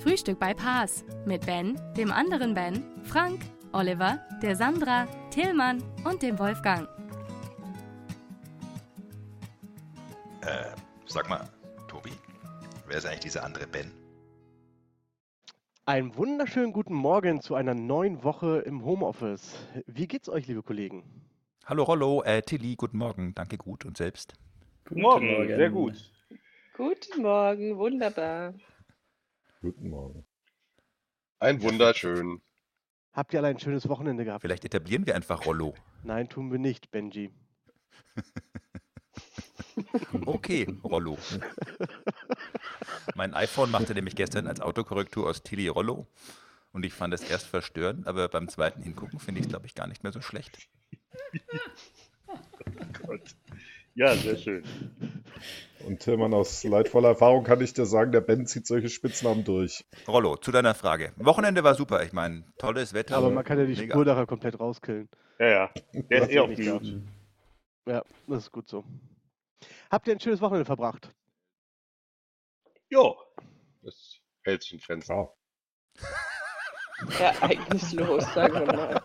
Frühstück 0.00 0.38
bei 0.38 0.54
Paas 0.54 1.04
mit 1.26 1.44
Ben, 1.44 1.78
dem 1.94 2.10
anderen 2.10 2.54
Ben, 2.54 2.82
Frank, 3.02 3.42
Oliver, 3.72 4.18
der 4.42 4.56
Sandra, 4.56 5.06
Tillmann 5.30 5.82
und 6.04 6.22
dem 6.22 6.38
Wolfgang. 6.38 6.88
Äh, 10.40 10.74
sag 11.04 11.28
mal, 11.28 11.46
Tobi, 11.86 12.12
wer 12.86 12.96
ist 12.96 13.04
eigentlich 13.04 13.20
dieser 13.20 13.44
andere 13.44 13.66
Ben? 13.66 13.92
Einen 15.84 16.16
wunderschönen 16.16 16.72
guten 16.72 16.94
Morgen 16.94 17.42
zu 17.42 17.54
einer 17.54 17.74
neuen 17.74 18.24
Woche 18.24 18.60
im 18.60 18.82
Homeoffice. 18.82 19.54
Wie 19.86 20.08
geht's 20.08 20.30
euch, 20.30 20.46
liebe 20.46 20.62
Kollegen? 20.62 21.04
Hallo 21.66 21.82
Rollo, 21.82 22.22
äh, 22.22 22.40
Tilly, 22.40 22.74
guten 22.74 22.96
Morgen, 22.96 23.34
danke 23.34 23.58
gut 23.58 23.84
und 23.84 23.98
selbst. 23.98 24.32
Guten 24.88 25.02
Morgen, 25.02 25.46
sehr 25.46 25.68
gut. 25.68 26.10
Guten 26.74 27.20
Morgen, 27.20 27.76
wunderbar. 27.76 28.54
Guten 29.60 29.90
Morgen. 29.90 30.26
Ein 31.38 31.60
wunderschön. 31.62 32.40
Habt 33.12 33.34
ihr 33.34 33.40
alle 33.40 33.48
ein 33.48 33.58
schönes 33.58 33.88
Wochenende 33.88 34.24
gehabt? 34.24 34.40
Vielleicht 34.40 34.64
etablieren 34.64 35.04
wir 35.06 35.14
einfach 35.14 35.44
Rollo. 35.44 35.74
Nein, 36.02 36.28
tun 36.30 36.50
wir 36.50 36.58
nicht, 36.58 36.90
Benji. 36.90 37.32
Okay, 40.26 40.66
Rollo. 40.84 41.16
Mein 43.14 43.34
iPhone 43.34 43.70
machte 43.70 43.94
nämlich 43.94 44.14
gestern 44.14 44.46
als 44.46 44.60
Autokorrektur 44.60 45.28
aus 45.28 45.42
Tilly 45.42 45.68
Rollo. 45.68 46.06
Und 46.72 46.84
ich 46.84 46.92
fand 46.92 47.14
es 47.14 47.22
erst 47.22 47.46
verstörend, 47.46 48.06
aber 48.06 48.28
beim 48.28 48.48
zweiten 48.48 48.82
Hingucken 48.82 49.18
finde 49.18 49.40
ich 49.40 49.46
es, 49.46 49.50
glaube 49.50 49.66
ich, 49.66 49.74
gar 49.74 49.86
nicht 49.86 50.02
mehr 50.02 50.12
so 50.12 50.20
schlecht. 50.20 50.68
Gott. 53.06 53.34
Ja, 54.00 54.16
sehr 54.16 54.38
schön. 54.38 54.64
Und 55.84 56.00
Tillmann, 56.00 56.32
aus 56.32 56.64
leidvoller 56.64 57.10
Erfahrung 57.10 57.44
kann 57.44 57.60
ich 57.60 57.74
dir 57.74 57.84
sagen, 57.84 58.12
der 58.12 58.22
Ben 58.22 58.46
zieht 58.46 58.66
solche 58.66 58.88
Spitznamen 58.88 59.44
durch. 59.44 59.84
Rollo, 60.08 60.38
zu 60.38 60.50
deiner 60.50 60.74
Frage. 60.74 61.12
Wochenende 61.16 61.62
war 61.64 61.74
super. 61.74 62.02
Ich 62.02 62.14
meine, 62.14 62.44
tolles 62.56 62.94
Wetter. 62.94 63.18
Aber 63.18 63.28
man 63.28 63.44
kann 63.44 63.58
ja 63.58 63.66
die 63.66 63.74
Mega. 63.74 63.92
Spur 63.92 64.06
nachher 64.06 64.24
komplett 64.24 64.58
rauskillen. 64.58 65.06
Ja, 65.38 65.48
ja. 65.48 65.70
Der 65.92 66.22
ist 66.22 66.30
eh 66.30 66.38
auf 66.38 66.48
Mute. 66.48 67.02
Ja, 67.86 68.02
das 68.26 68.44
ist 68.44 68.52
gut 68.52 68.70
so. 68.70 68.84
Habt 69.90 70.08
ihr 70.08 70.14
ein 70.14 70.20
schönes 70.20 70.40
Wochenende 70.40 70.64
verbracht? 70.64 71.14
Jo. 72.88 73.18
Das 73.82 74.18
hält 74.44 74.62
sich 74.62 74.72
in 74.72 74.78
Grenzen. 74.78 75.14
Ja. 75.14 75.28
Ereignislos, 77.18 78.24
sagen 78.32 78.54
wir 78.54 78.66
mal. 78.66 79.02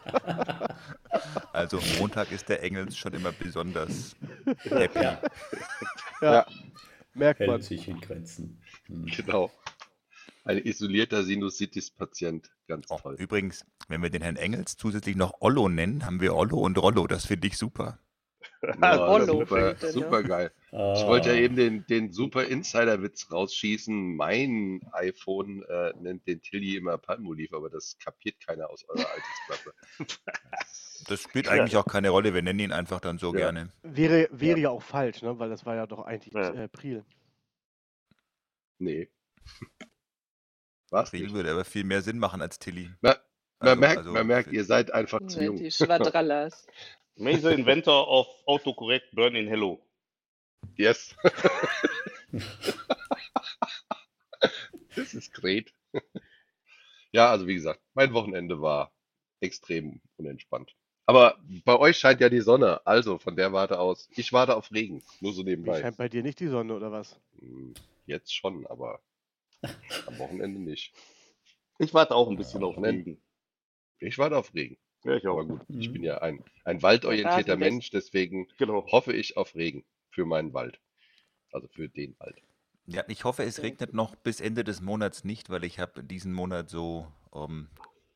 Also 1.53 1.79
Montag 1.99 2.31
ist 2.31 2.49
der 2.49 2.63
Engels 2.63 2.97
schon 2.97 3.13
immer 3.13 3.31
besonders 3.31 4.15
happy. 4.45 4.99
Ja, 4.99 5.21
Ja. 6.21 6.45
Merkt 7.13 7.39
man. 7.39 7.49
hält 7.49 7.63
sich 7.63 7.87
in 7.87 7.99
Grenzen. 8.01 8.61
Hm. 8.87 9.05
Genau. 9.05 9.51
Ein 10.43 10.57
isolierter 10.59 11.23
Sinusitis-Patient. 11.23 12.51
Ganz 12.67 12.85
Oh, 12.89 12.97
toll. 13.01 13.15
übrigens, 13.17 13.65
wenn 13.87 14.01
wir 14.03 14.09
den 14.09 14.21
Herrn 14.21 14.35
Engels 14.35 14.75
zusätzlich 14.77 15.15
noch 15.15 15.35
Ollo 15.39 15.69
nennen, 15.69 16.05
haben 16.05 16.19
wir 16.21 16.35
Ollo 16.35 16.57
und 16.59 16.77
Rollo. 16.77 17.07
Das 17.07 17.25
finde 17.25 17.47
ich 17.47 17.57
super. 17.57 17.99
Ja, 18.81 18.95
Rollo 18.95 19.39
super, 19.39 19.59
er, 19.59 19.73
ne? 19.85 19.91
super 19.91 20.23
geil. 20.23 20.51
Ich 20.97 21.05
wollte 21.05 21.29
ja 21.29 21.35
eben 21.35 21.55
den, 21.55 21.85
den 21.87 22.11
super 22.11 22.43
Insider-Witz 22.45 23.31
rausschießen. 23.31 24.15
Mein 24.17 24.81
iPhone 24.91 25.63
äh, 25.63 25.93
nennt 25.99 26.27
den 26.27 26.41
Tilly 26.41 26.75
immer 26.75 26.97
Palmolive, 26.97 27.55
aber 27.55 27.69
das 27.69 27.97
kapiert 27.97 28.35
keiner 28.45 28.69
aus 28.69 28.83
eurer 28.89 29.07
Altersklasse. 29.09 29.73
Das 31.07 31.21
spielt 31.21 31.49
eigentlich 31.49 31.75
auch 31.77 31.85
keine 31.85 32.09
Rolle. 32.09 32.33
Wir 32.33 32.41
nennen 32.41 32.57
ihn 32.59 32.71
einfach 32.71 32.99
dann 32.99 33.17
so 33.19 33.31
Ja. 33.33 33.39
gerne. 33.51 33.71
Wäre, 33.83 34.27
wäre 34.31 34.57
ja. 34.59 34.69
auch 34.69 34.81
falsch, 34.81 35.21
ne? 35.21 35.37
weil 35.37 35.49
das 35.49 35.65
war 35.65 35.75
ja 35.75 35.85
doch 35.85 35.99
eigentlich 35.99 36.33
Ja. 36.33 36.49
äh, 36.53 36.67
Priel. 36.69 37.05
Nee. 38.79 39.09
Was? 40.89 41.11
Priel 41.11 41.31
würde 41.33 41.51
aber 41.51 41.65
viel 41.65 41.83
mehr 41.83 42.01
Sinn 42.01 42.17
machen 42.17 42.41
als 42.41 42.59
Tilly. 42.59 42.89
Man, 43.01 43.13
man, 43.59 43.69
Also- 43.69 43.79
merkt, 43.81 43.97
also 43.97 44.11
man 44.13 44.25
merkt, 44.27 44.51
ihr 44.51 44.63
seid 44.63 44.91
einfach 44.91 45.19
zu 45.27 45.39
Ja, 45.39 45.45
jung. 45.45 45.57
die 45.57 45.69
Schwadrallas. 45.69 46.65
The 47.17 47.53
inventor 47.53 48.07
of 48.07 48.27
autocorrect 48.45 49.11
burn 49.13 49.35
in 49.35 49.47
hello. 49.47 49.85
Yes. 50.77 51.15
das 54.95 55.13
ist 55.13 55.33
great. 55.33 55.73
Ja, 57.11 57.29
also 57.31 57.47
wie 57.47 57.55
gesagt, 57.55 57.81
mein 57.93 58.13
Wochenende 58.13 58.61
war 58.61 58.91
extrem 59.39 60.01
unentspannt. 60.17 60.75
Aber 61.05 61.37
bei 61.65 61.77
euch 61.77 61.97
scheint 61.97 62.19
ja 62.19 62.29
die 62.29 62.41
Sonne, 62.41 62.85
also 62.85 63.19
von 63.19 63.35
der 63.35 63.53
Warte 63.53 63.79
aus. 63.79 64.09
Ich 64.15 64.33
warte 64.33 64.55
auf 64.55 64.71
Regen, 64.71 65.03
nur 65.21 65.33
so 65.33 65.41
Wie 65.43 65.49
nebenbei. 65.51 65.79
scheint 65.81 65.97
bei 65.97 66.09
dir 66.09 66.23
nicht 66.23 66.39
die 66.39 66.47
Sonne 66.47 66.75
oder 66.75 66.91
was? 66.91 67.19
Hm, 67.39 67.73
Jetzt 68.07 68.33
schon, 68.35 68.65
aber 68.67 69.01
am 70.07 70.17
Wochenende 70.17 70.59
nicht. 70.59 70.93
Ich 71.79 71.93
warte 71.93 72.15
auch 72.15 72.29
ein 72.29 72.37
bisschen 72.37 72.63
auf 72.63 72.75
Moment. 72.75 73.05
Regen. 73.05 73.21
Ich 73.99 74.17
warte 74.17 74.37
auf 74.37 74.53
Regen. 74.53 74.77
Ja, 75.03 75.15
ich 75.15 75.27
auch. 75.27 75.33
Aber 75.39 75.45
gut, 75.45 75.61
ich 75.69 75.89
Mhm. 75.89 75.93
bin 75.93 76.03
ja 76.03 76.17
ein, 76.19 76.43
ein 76.63 76.81
waldorientierter 76.81 77.53
Rasenfest. 77.53 77.59
Mensch, 77.59 77.89
deswegen 77.91 78.47
Genau. 78.57 78.85
hoffe 78.91 79.13
ich 79.13 79.37
auf 79.37 79.55
Regen 79.55 79.85
für 80.15 80.25
meinen 80.25 80.53
Wald. 80.53 80.79
Also 81.51 81.67
für 81.67 81.87
den 81.89 82.15
Wald. 82.19 82.41
Ja, 82.87 83.03
ich 83.07 83.23
hoffe, 83.23 83.43
es 83.43 83.61
regnet 83.61 83.93
noch 83.93 84.15
bis 84.15 84.39
Ende 84.39 84.63
des 84.63 84.81
Monats 84.81 85.23
nicht, 85.23 85.49
weil 85.49 85.63
ich 85.63 85.79
habe 85.79 86.03
diesen 86.03 86.33
Monat 86.33 86.69
so 86.69 87.11
ähm, 87.33 87.67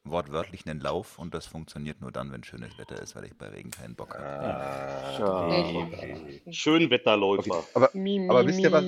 wortwörtlich 0.04 0.66
einen 0.66 0.80
Lauf 0.80 1.20
und 1.20 1.34
das 1.34 1.46
funktioniert 1.46 2.02
nur 2.02 2.12
dann, 2.12 2.32
wenn 2.32 2.44
schönes 2.44 2.78
Wetter 2.78 3.02
ist, 3.02 3.16
weil 3.16 3.26
ich 3.26 3.36
bei 3.36 3.50
Regen 3.50 3.72
keinen 3.72 3.96
Bock 3.96 4.14
habe. 4.14 4.24
Ah, 4.24 5.18
Schade. 5.18 6.42
Schönwetterläufer. 6.52 7.59
Okay. 7.59 7.68
Aber, 7.74 7.90
Mi, 7.94 8.20
mi, 8.20 8.30
aber 8.30 8.46
wisst 8.48 8.59
ihr 8.59 8.72
was? 8.72 8.86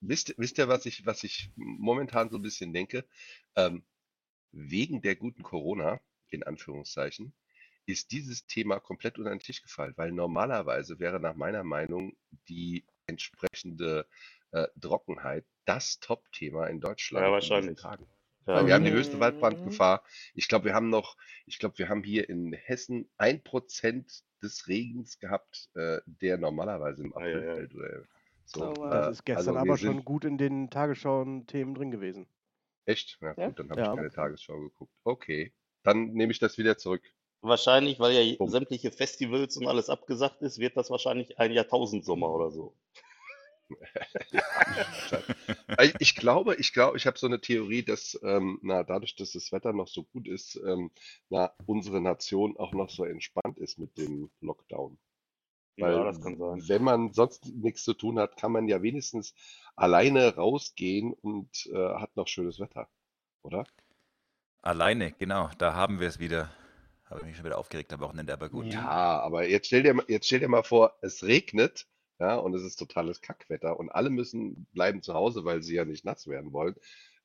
Wisst, 0.00 0.34
wisst 0.36 0.58
ihr, 0.58 0.68
was 0.68 0.86
ich, 0.86 1.06
was 1.06 1.24
ich 1.24 1.50
momentan 1.56 2.30
so 2.30 2.36
ein 2.36 2.42
bisschen 2.42 2.72
denke? 2.72 3.04
Ähm, 3.54 3.82
wegen 4.52 5.02
der 5.02 5.16
guten 5.16 5.42
Corona, 5.42 6.00
in 6.28 6.42
Anführungszeichen, 6.42 7.34
ist 7.86 8.12
dieses 8.12 8.46
Thema 8.46 8.80
komplett 8.80 9.18
unter 9.18 9.30
den 9.30 9.40
Tisch 9.40 9.62
gefallen, 9.62 9.94
weil 9.96 10.12
normalerweise 10.12 10.98
wäre 10.98 11.20
nach 11.20 11.34
meiner 11.34 11.64
Meinung 11.64 12.16
die 12.48 12.84
entsprechende 13.06 14.06
äh, 14.52 14.66
Trockenheit 14.80 15.44
das 15.64 15.98
Top-Thema 16.00 16.66
in 16.66 16.80
Deutschland 16.80 17.24
Ja, 17.24 17.32
wahrscheinlich. 17.32 17.78
Tagen. 17.80 18.06
Ja. 18.46 18.64
Wir 18.66 18.74
haben 18.74 18.84
die 18.84 18.92
höchste 18.92 19.16
Mhm. 19.16 19.20
Waldbrandgefahr. 19.20 20.04
Ich 20.34 20.48
glaube, 20.48 20.66
wir 20.66 20.74
haben 20.74 20.88
noch, 20.90 21.16
ich 21.46 21.58
glaube, 21.58 21.78
wir 21.78 21.88
haben 21.88 22.04
hier 22.04 22.28
in 22.28 22.52
Hessen 22.52 23.08
ein 23.16 23.42
Prozent 23.42 24.22
des 24.42 24.68
Regens 24.68 25.18
gehabt, 25.18 25.68
äh, 25.74 26.00
der 26.06 26.38
normalerweise 26.38 27.02
im 27.02 27.10
ja, 27.10 27.16
April 27.16 27.42
ja. 27.44 27.54
fällt. 27.54 27.74
Oder 27.74 28.04
so. 28.44 28.62
Oh, 28.64 28.74
wow. 28.76 28.90
Das 28.90 29.06
Äh, 29.08 29.10
ist 29.10 29.24
gestern 29.24 29.56
also 29.56 29.58
aber 29.58 29.76
schon 29.78 30.04
gut 30.04 30.24
in 30.24 30.38
den 30.38 30.70
Tagesschau-Themen 30.70 31.74
drin 31.74 31.90
gewesen. 31.90 32.28
Echt? 32.84 33.18
Ja, 33.20 33.34
Ja? 33.36 33.48
gut, 33.48 33.58
dann 33.58 33.70
habe 33.70 33.80
Ja. 33.80 33.90
ich 33.90 33.96
keine 33.96 34.10
Tagesschau 34.10 34.58
geguckt. 34.60 34.92
Okay, 35.04 35.52
dann 35.82 36.12
nehme 36.12 36.32
ich 36.32 36.38
das 36.38 36.58
wieder 36.58 36.78
zurück. 36.78 37.02
Wahrscheinlich, 37.46 38.00
weil 38.00 38.12
ja 38.12 38.36
Bumm. 38.36 38.48
sämtliche 38.48 38.90
Festivals 38.90 39.56
und 39.56 39.66
alles 39.68 39.88
abgesagt 39.88 40.42
ist, 40.42 40.58
wird 40.58 40.76
das 40.76 40.90
wahrscheinlich 40.90 41.38
ein 41.38 41.52
Jahrtausendsommer 41.52 42.28
oder 42.28 42.50
so. 42.50 42.74
Weil 45.68 45.92
Ich 46.00 46.16
glaube, 46.16 46.56
ich 46.56 46.72
glaube, 46.72 46.96
ich 46.96 47.06
habe 47.06 47.18
so 47.18 47.26
eine 47.26 47.40
Theorie, 47.40 47.82
dass 47.82 48.18
ähm, 48.22 48.58
na, 48.62 48.82
dadurch, 48.82 49.14
dass 49.16 49.32
das 49.32 49.52
Wetter 49.52 49.72
noch 49.72 49.88
so 49.88 50.04
gut 50.04 50.26
ist, 50.26 50.56
ähm, 50.56 50.90
na, 51.28 51.52
unsere 51.66 52.00
Nation 52.00 52.56
auch 52.56 52.72
noch 52.72 52.90
so 52.90 53.04
entspannt 53.04 53.58
ist 53.58 53.78
mit 53.78 53.96
dem 53.96 54.30
Lockdown. 54.40 54.98
Weil 55.78 55.92
ja, 55.92 56.04
das 56.04 56.20
kann 56.20 56.38
sein. 56.38 56.68
wenn 56.68 56.82
man 56.82 57.12
sonst 57.12 57.46
nichts 57.54 57.84
zu 57.84 57.92
tun 57.94 58.18
hat, 58.18 58.36
kann 58.36 58.50
man 58.50 58.66
ja 58.66 58.82
wenigstens 58.82 59.34
alleine 59.76 60.34
rausgehen 60.34 61.12
und 61.12 61.66
äh, 61.66 61.76
hat 61.76 62.16
noch 62.16 62.28
schönes 62.28 62.58
Wetter, 62.58 62.88
oder? 63.42 63.66
Alleine, 64.62 65.12
genau, 65.12 65.50
da 65.58 65.74
haben 65.74 66.00
wir 66.00 66.08
es 66.08 66.18
wieder. 66.18 66.50
Habe 67.08 67.20
ich 67.20 67.26
mich 67.26 67.36
schon 67.36 67.44
wieder 67.44 67.58
aufgeregt 67.58 67.92
am 67.92 68.00
Wochenende, 68.00 68.32
aber 68.32 68.48
gut. 68.48 68.66
Ja, 68.72 69.20
aber 69.20 69.48
jetzt 69.48 69.66
stell 69.66 69.82
dir, 69.82 69.94
mal- 69.94 70.04
jetzt 70.08 70.26
stell 70.26 70.40
dir 70.40 70.48
mal 70.48 70.62
vor, 70.64 70.96
es 71.02 71.22
regnet, 71.22 71.86
ja, 72.18 72.36
und 72.36 72.54
es 72.54 72.62
ist 72.62 72.76
totales 72.76 73.20
Kackwetter 73.20 73.78
und 73.78 73.90
alle 73.90 74.10
müssen 74.10 74.66
bleiben 74.72 75.02
zu 75.02 75.14
Hause, 75.14 75.44
weil 75.44 75.62
sie 75.62 75.74
ja 75.76 75.84
nicht 75.84 76.04
nass 76.04 76.26
werden 76.26 76.52
wollen. 76.52 76.74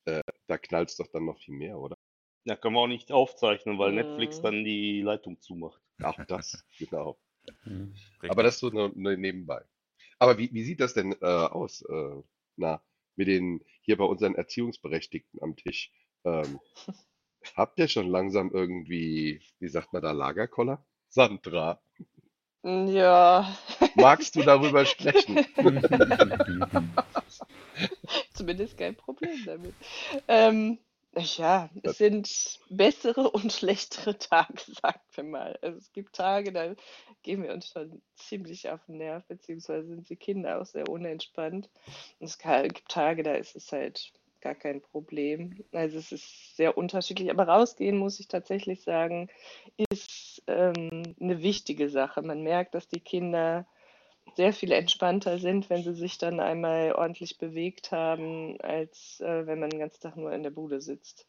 Äh, 0.04 0.22
da 0.46 0.58
knallt 0.58 0.90
es 0.90 0.96
doch 0.96 1.08
dann 1.08 1.24
noch 1.24 1.38
viel 1.38 1.54
mehr, 1.54 1.78
oder? 1.78 1.96
Ja, 2.44 2.56
können 2.56 2.74
wir 2.74 2.80
auch 2.80 2.86
nicht 2.88 3.12
aufzeichnen, 3.12 3.78
weil 3.78 3.90
Mhm. 3.90 3.96
Netflix 3.96 4.40
dann 4.40 4.64
die 4.64 5.00
Leitung 5.02 5.40
zumacht. 5.40 5.80
Auch 6.02 6.18
das, 6.26 6.64
genau. 6.78 7.18
Hm. 7.64 7.92
Richtig. 8.22 8.30
Aber 8.30 8.42
das 8.42 8.58
so 8.58 8.68
nur, 8.70 8.92
nur 8.94 9.16
nebenbei. 9.16 9.64
Aber 10.18 10.38
wie, 10.38 10.52
wie 10.52 10.64
sieht 10.64 10.80
das 10.80 10.94
denn 10.94 11.12
äh, 11.20 11.26
aus? 11.26 11.82
Äh, 11.82 12.22
na, 12.56 12.82
mit 13.16 13.28
den 13.28 13.64
hier 13.82 13.96
bei 13.96 14.04
unseren 14.04 14.34
Erziehungsberechtigten 14.34 15.42
am 15.42 15.56
Tisch. 15.56 15.92
Ähm, 16.24 16.60
Habt 17.56 17.78
ihr 17.78 17.88
schon 17.88 18.08
langsam 18.08 18.50
irgendwie, 18.52 19.40
wie 19.58 19.68
sagt 19.68 19.92
man 19.92 20.02
da, 20.02 20.12
Lagerkoller? 20.12 20.84
Sandra, 21.08 21.80
Ja, 22.64 23.56
magst 23.94 24.36
du 24.36 24.42
darüber 24.42 24.84
sprechen? 24.84 25.40
zumindest 28.34 28.76
kein 28.76 28.96
Problem 28.96 29.44
damit. 29.44 29.74
Ähm, 30.28 30.78
ja, 31.14 31.68
es 31.82 31.98
sind 31.98 32.58
bessere 32.70 33.30
und 33.30 33.52
schlechtere 33.52 34.18
Tage, 34.18 34.62
sagen 34.82 35.00
wir 35.14 35.24
mal. 35.24 35.58
Also 35.62 35.78
es 35.78 35.92
gibt 35.92 36.14
Tage, 36.14 36.52
da 36.52 36.74
gehen 37.22 37.42
wir 37.42 37.52
uns 37.52 37.68
schon 37.68 38.02
ziemlich 38.16 38.68
auf 38.70 38.84
den 38.86 38.98
Nerv, 38.98 39.24
beziehungsweise 39.26 39.88
sind 39.88 40.08
die 40.08 40.16
Kinder 40.16 40.60
auch 40.60 40.66
sehr 40.66 40.88
unentspannt. 40.88 41.68
Und 42.18 42.26
es 42.26 42.38
ka- 42.38 42.66
gibt 42.66 42.88
Tage, 42.88 43.22
da 43.22 43.34
ist 43.34 43.56
es 43.56 43.70
halt 43.72 44.12
gar 44.42 44.54
kein 44.54 44.82
Problem. 44.82 45.64
Also 45.72 45.98
es 45.98 46.12
ist 46.12 46.56
sehr 46.56 46.76
unterschiedlich. 46.76 47.30
Aber 47.30 47.48
rausgehen, 47.48 47.96
muss 47.96 48.20
ich 48.20 48.28
tatsächlich 48.28 48.82
sagen, 48.82 49.28
ist 49.90 50.42
ähm, 50.46 51.14
eine 51.20 51.42
wichtige 51.42 51.88
Sache. 51.88 52.22
Man 52.22 52.42
merkt, 52.42 52.74
dass 52.74 52.88
die 52.88 53.00
Kinder 53.00 53.66
sehr 54.36 54.52
viel 54.52 54.72
entspannter 54.72 55.38
sind, 55.38 55.68
wenn 55.70 55.82
sie 55.82 55.94
sich 55.94 56.18
dann 56.18 56.40
einmal 56.40 56.92
ordentlich 56.92 57.38
bewegt 57.38 57.92
haben, 57.92 58.60
als 58.60 59.20
äh, 59.20 59.46
wenn 59.46 59.60
man 59.60 59.70
den 59.70 59.80
ganzen 59.80 60.00
Tag 60.00 60.16
nur 60.16 60.32
in 60.32 60.42
der 60.42 60.50
Bude 60.50 60.80
sitzt. 60.80 61.26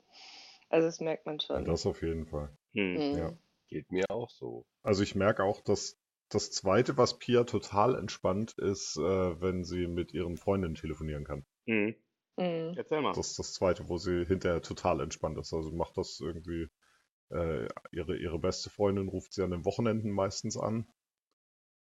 Also 0.70 0.88
das 0.88 1.00
merkt 1.00 1.26
man 1.26 1.40
Ja, 1.40 1.48
schon. 1.48 1.66
das 1.66 1.86
auf 1.86 2.02
jeden 2.02 2.26
Fall. 2.26 2.50
Hm. 2.74 2.94
Mhm. 2.96 3.18
Ja. 3.18 3.34
Geht 3.68 3.92
mir 3.92 4.10
auch 4.10 4.30
so. 4.30 4.66
Also 4.84 5.04
ich 5.04 5.16
merke 5.16 5.44
auch, 5.44 5.62
dass 5.62 5.98
das 6.30 6.52
Zweite, 6.52 6.98
was 6.98 7.18
Pia 7.20 7.44
total 7.44 7.96
entspannt, 7.96 8.54
ist, 8.58 8.98
äh, 8.98 9.42
wenn 9.42 9.64
sie 9.64 9.88
mit 9.88 10.14
ihren 10.14 10.38
Freundinnen 10.38 10.76
telefonieren 10.76 11.24
kann. 11.24 11.46
Hm. 11.68 11.96
Mhm. 12.38 12.74
Erzähl 12.76 13.02
mal. 13.02 13.14
Das 13.16 13.30
ist 13.32 13.40
das 13.40 13.54
Zweite, 13.54 13.90
wo 13.90 13.98
sie 13.98 14.26
hinterher 14.26 14.62
total 14.62 15.02
entspannt 15.02 15.38
ist. 15.38 15.54
Also 15.54 15.72
macht 15.72 15.98
das 15.98 16.20
irgendwie, 16.20 16.68
äh, 17.32 17.68
ihre, 17.92 18.18
ihre 18.18 18.40
beste 18.40 18.70
Freundin 18.70 19.10
ruft 19.10 19.34
sie 19.34 19.44
an 19.44 19.52
den 19.52 19.66
Wochenenden 19.66 20.12
meistens 20.12 20.58
an 20.58 20.88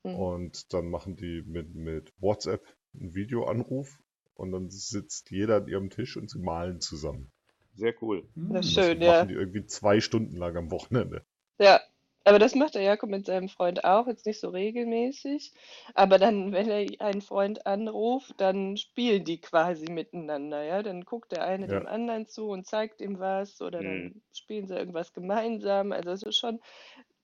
Mhm. 0.04 0.14
und 0.16 0.72
dann 0.72 0.90
machen 0.90 1.16
die 1.16 1.42
mit, 1.46 1.74
mit 1.74 2.12
WhatsApp 2.18 2.66
einen 2.94 3.14
Videoanruf 3.14 3.98
und 4.34 4.52
dann 4.52 4.70
sitzt 4.70 5.30
jeder 5.30 5.56
an 5.56 5.68
ihrem 5.68 5.90
Tisch 5.90 6.16
und 6.16 6.30
sie 6.30 6.40
malen 6.40 6.80
zusammen. 6.80 7.30
Sehr 7.74 7.94
cool. 8.02 8.28
Das 8.34 8.66
ist 8.66 8.72
Das 8.74 8.74
schön, 8.74 9.00
machen 9.00 9.26
ja. 9.26 9.28
die 9.28 9.34
irgendwie 9.34 9.64
zwei 9.66 10.00
Stunden 10.00 10.36
lang 10.36 10.56
am 10.56 10.70
Wochenende. 10.70 11.24
Ja, 11.58 11.80
aber 12.28 12.38
das 12.38 12.54
macht 12.54 12.74
der 12.74 12.82
Jakob 12.82 13.10
mit 13.10 13.26
seinem 13.26 13.48
Freund 13.48 13.84
auch, 13.84 14.06
jetzt 14.06 14.26
nicht 14.26 14.40
so 14.40 14.50
regelmäßig. 14.50 15.52
Aber 15.94 16.18
dann, 16.18 16.52
wenn 16.52 16.68
er 16.70 16.86
einen 17.00 17.22
Freund 17.22 17.66
anruft, 17.66 18.34
dann 18.40 18.76
spielen 18.76 19.24
die 19.24 19.40
quasi 19.40 19.90
miteinander, 19.90 20.62
ja. 20.64 20.82
Dann 20.82 21.04
guckt 21.04 21.32
der 21.32 21.44
eine 21.44 21.66
Ja. 21.66 21.80
dem 21.80 21.86
anderen 21.86 22.26
zu 22.28 22.48
und 22.50 22.66
zeigt 22.66 23.00
ihm 23.00 23.18
was 23.18 23.60
oder 23.62 23.82
dann 23.82 24.06
Mhm. 24.06 24.22
spielen 24.32 24.66
sie 24.68 24.76
irgendwas 24.76 25.12
gemeinsam. 25.12 25.92
Also 25.92 26.10
es 26.10 26.22
ist 26.22 26.36
schon 26.38 26.60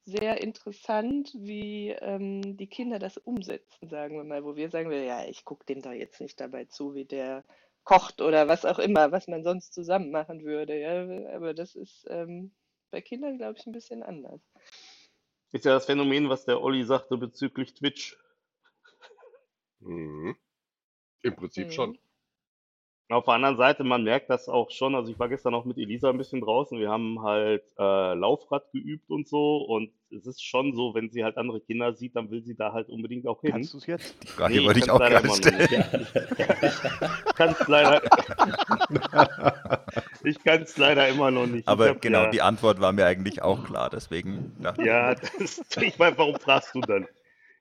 sehr 0.07 0.41
interessant, 0.43 1.33
wie 1.35 1.91
ähm, 1.91 2.57
die 2.57 2.67
Kinder 2.67 2.99
das 2.99 3.17
umsetzen, 3.19 3.89
sagen 3.89 4.17
wir 4.17 4.25
mal, 4.25 4.45
wo 4.45 4.55
wir 4.57 4.71
sagen, 4.71 4.91
wir, 4.91 5.03
ja, 5.05 5.25
ich 5.25 5.45
gucke 5.45 5.65
dem 5.67 5.81
da 5.83 5.93
jetzt 5.93 6.21
nicht 6.21 6.41
dabei 6.41 6.67
zu, 6.67 6.95
wie 6.95 7.07
der 7.07 7.45
kocht 7.85 8.21
oder 8.21 8.49
was 8.49 8.65
auch 8.65 8.79
immer, 8.79 9.13
was 9.13 9.29
man 9.29 9.45
sonst 9.45 9.73
zusammen 9.75 10.11
machen 10.11 10.45
würde, 10.45 10.79
ja. 10.79 11.35
Aber 11.35 11.55
das 11.55 11.75
ist 11.75 12.07
ähm, 12.11 12.53
bei 12.91 13.01
Kindern, 13.01 13.39
glaube 13.39 13.59
ich, 13.59 13.67
ein 13.67 13.73
bisschen 13.73 14.03
anders. 14.03 14.41
Ist 15.55 15.65
ja 15.65 15.73
das 15.73 15.87
Phänomen, 15.87 16.29
was 16.29 16.45
der 16.45 16.61
Olli 16.61 16.83
sagte 16.83 17.17
bezüglich 17.17 17.75
Twitch. 17.75 18.19
Mhm. 19.79 20.35
Im 21.23 21.37
Prinzip 21.37 21.73
schon. 21.73 21.91
Mhm. 21.91 21.99
Auf 23.11 23.27
der 23.27 23.35
anderen 23.35 23.57
Seite, 23.57 23.85
man 23.85 24.03
merkt 24.03 24.31
das 24.31 24.49
auch 24.49 24.73
schon. 24.73 24.97
Also 24.97 25.13
ich 25.13 25.19
war 25.21 25.29
gestern 25.29 25.55
auch 25.55 25.65
mit 25.65 25.79
Elisa 25.79 26.11
ein 26.11 26.19
bisschen 26.19 26.41
draußen. 26.41 26.81
Wir 26.81 26.91
haben 26.91 27.23
halt 27.23 27.63
äh, 27.79 28.15
Laufrad 28.15 28.73
geübt 28.73 29.09
und 29.11 29.29
so. 29.29 29.59
Und 29.59 29.93
es 30.11 30.27
ist 30.27 30.43
schon 30.43 30.75
so, 30.75 30.93
wenn 30.95 31.11
sie 31.11 31.23
halt 31.23 31.37
andere 31.37 31.61
Kinder 31.61 31.95
sieht, 31.95 32.17
dann 32.17 32.33
will 32.33 32.43
sie 32.43 32.57
da 32.57 32.73
halt 32.73 32.89
unbedingt 32.89 33.29
auch 33.29 33.41
hin. 33.41 33.53
Kannst 33.53 33.75
du 33.75 33.79
es 33.79 33.87
jetzt? 33.87 34.21
Die 34.25 34.27
Frage 34.27 34.55
Nee, 34.57 34.67
wollte 34.67 34.81
ich 34.81 34.91
auch 34.91 34.99
noch 34.99 35.37
stellen. 35.37 35.61
nicht. 35.63 35.73
Ich 37.29 37.35
kann 37.37 37.51
es 37.51 37.69
leider, 37.69 38.03
ich 40.25 40.43
kann's 40.43 40.77
leider 40.77 41.09
immer 41.09 41.31
noch 41.31 41.47
nicht. 41.47 41.71
Ich 41.71 41.85
Aber 41.85 41.87
hab 41.87 41.99
genau, 42.01 42.27
ja, 42.27 42.27
die 42.27 42.43
Antwort 42.43 42.81
war 42.81 42.93
mir 42.93 43.07
eigentlich 43.07 43.43
auch 43.43 43.63
klar, 43.65 43.91
deswegen 43.91 44.41
Ja, 44.77 45.15
das, 45.15 45.63
ich 45.81 45.99
meine, 45.99 46.19
warum 46.19 46.39
fragst 46.39 46.75
du 46.75 46.83
dann? 46.83 47.09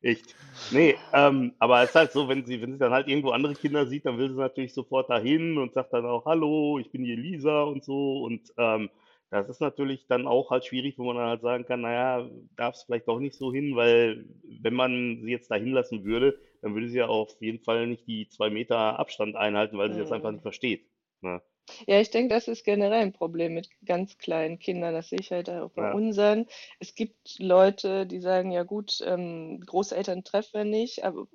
Echt. 0.01 0.36
Nee, 0.69 0.98
ähm, 1.13 1.54
aber 1.60 1.83
es 1.83 1.89
ist 1.92 1.95
halt 1.95 2.12
so, 2.13 2.27
wenn 2.27 2.45
sie, 2.45 2.62
wenn 2.62 2.74
sie 2.74 2.80
dann 2.80 2.94
halt 2.94 3.07
irgendwo 3.07 3.30
andere 3.31 3.56
Kinder 3.56 3.86
sieht, 3.86 4.06
dann 4.06 4.18
will 4.18 4.30
sie 4.30 4.36
natürlich 4.38 4.74
sofort 4.74 5.10
dahin 5.10 5.57
und 5.57 5.74
sagt 5.74 5.94
dann 5.94 6.06
auch, 6.06 6.25
hallo, 6.25 6.80
ich 6.80 6.92
bin 6.92 7.04
die 7.04 7.13
Elisa 7.13 7.63
und 7.63 7.83
so. 7.83 8.24
Und 8.24 8.51
ähm, 8.57 8.89
das 9.30 9.50
ist 9.50 9.62
natürlich 9.62 10.07
dann 10.07 10.25
auch 10.27 10.50
halt 10.51 10.65
schwierig, 10.65 10.98
wo 10.98 11.06
man 11.06 11.18
dann 11.18 11.27
halt 11.30 11.42
sagen 11.42 11.65
kann, 11.65 11.81
naja, 11.81 12.27
darf 12.56 12.75
es 12.75 12.83
vielleicht 12.83 13.07
doch 13.07 13.19
nicht 13.19 13.36
so 13.38 13.54
hin, 13.54 13.75
weil 13.75 14.25
wenn 14.62 14.74
man 14.74 15.21
sie 15.21 15.31
jetzt 15.31 15.51
dahin 15.51 15.74
lassen 15.74 16.06
würde, 16.06 16.39
dann 16.62 16.74
würde 16.74 16.89
sie 16.89 16.98
ja 17.00 17.07
auf 17.07 17.30
jeden 17.42 17.63
Fall 17.63 17.86
nicht 17.88 18.07
die 18.07 18.27
zwei 18.30 18.50
Meter 18.50 19.00
Abstand 19.00 19.36
einhalten, 19.36 19.77
weil 19.77 19.92
sie 19.92 20.00
das 20.00 20.12
einfach 20.12 20.31
Mhm. 20.31 20.33
nicht 20.33 20.44
versteht. 20.44 20.88
Ne? 21.21 21.42
Ja, 21.88 22.00
ich 22.00 22.12
denke, 22.12 22.33
das 22.33 22.48
ist 22.48 22.65
generell 22.65 23.01
ein 23.01 23.13
Problem 23.13 23.54
mit 23.54 23.69
ganz 23.86 24.18
kleinen 24.18 24.60
Kindern. 24.60 24.94
Das 24.94 25.10
sehe 25.10 25.19
ich 25.19 25.31
halt 25.31 25.50
auch 25.50 25.71
bei 25.71 25.83
Ja. 25.83 25.94
unseren. 25.94 26.45
Es 26.80 26.95
gibt 26.95 27.39
Leute, 27.39 28.06
die 28.06 28.19
sagen, 28.19 28.51
ja 28.51 28.63
gut, 28.63 29.00
ähm, 29.06 29.62
Großeltern 29.62 30.24
treffen 30.24 30.54
wir 30.54 30.65
nicht, 30.65 31.04
aber, 31.04 31.27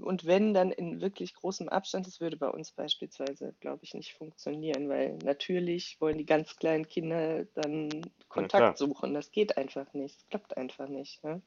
und 0.00 0.24
wenn, 0.24 0.54
dann 0.54 0.70
in 0.70 1.00
wirklich 1.00 1.34
großem 1.34 1.68
Abstand. 1.68 2.06
Das 2.06 2.20
würde 2.20 2.36
bei 2.36 2.48
uns 2.48 2.72
beispielsweise, 2.72 3.54
glaube 3.60 3.84
ich, 3.84 3.94
nicht 3.94 4.14
funktionieren, 4.14 4.88
weil 4.88 5.16
natürlich 5.24 5.96
wollen 6.00 6.18
die 6.18 6.26
ganz 6.26 6.56
kleinen 6.56 6.88
Kinder 6.88 7.44
dann 7.54 7.88
klar. 7.90 8.10
Kontakt 8.28 8.78
suchen. 8.78 9.14
Das 9.14 9.30
geht 9.30 9.56
einfach 9.56 9.92
nicht. 9.92 10.16
Das 10.16 10.28
klappt 10.28 10.56
einfach 10.56 10.88
nicht. 10.88 11.22
Ne? 11.24 11.42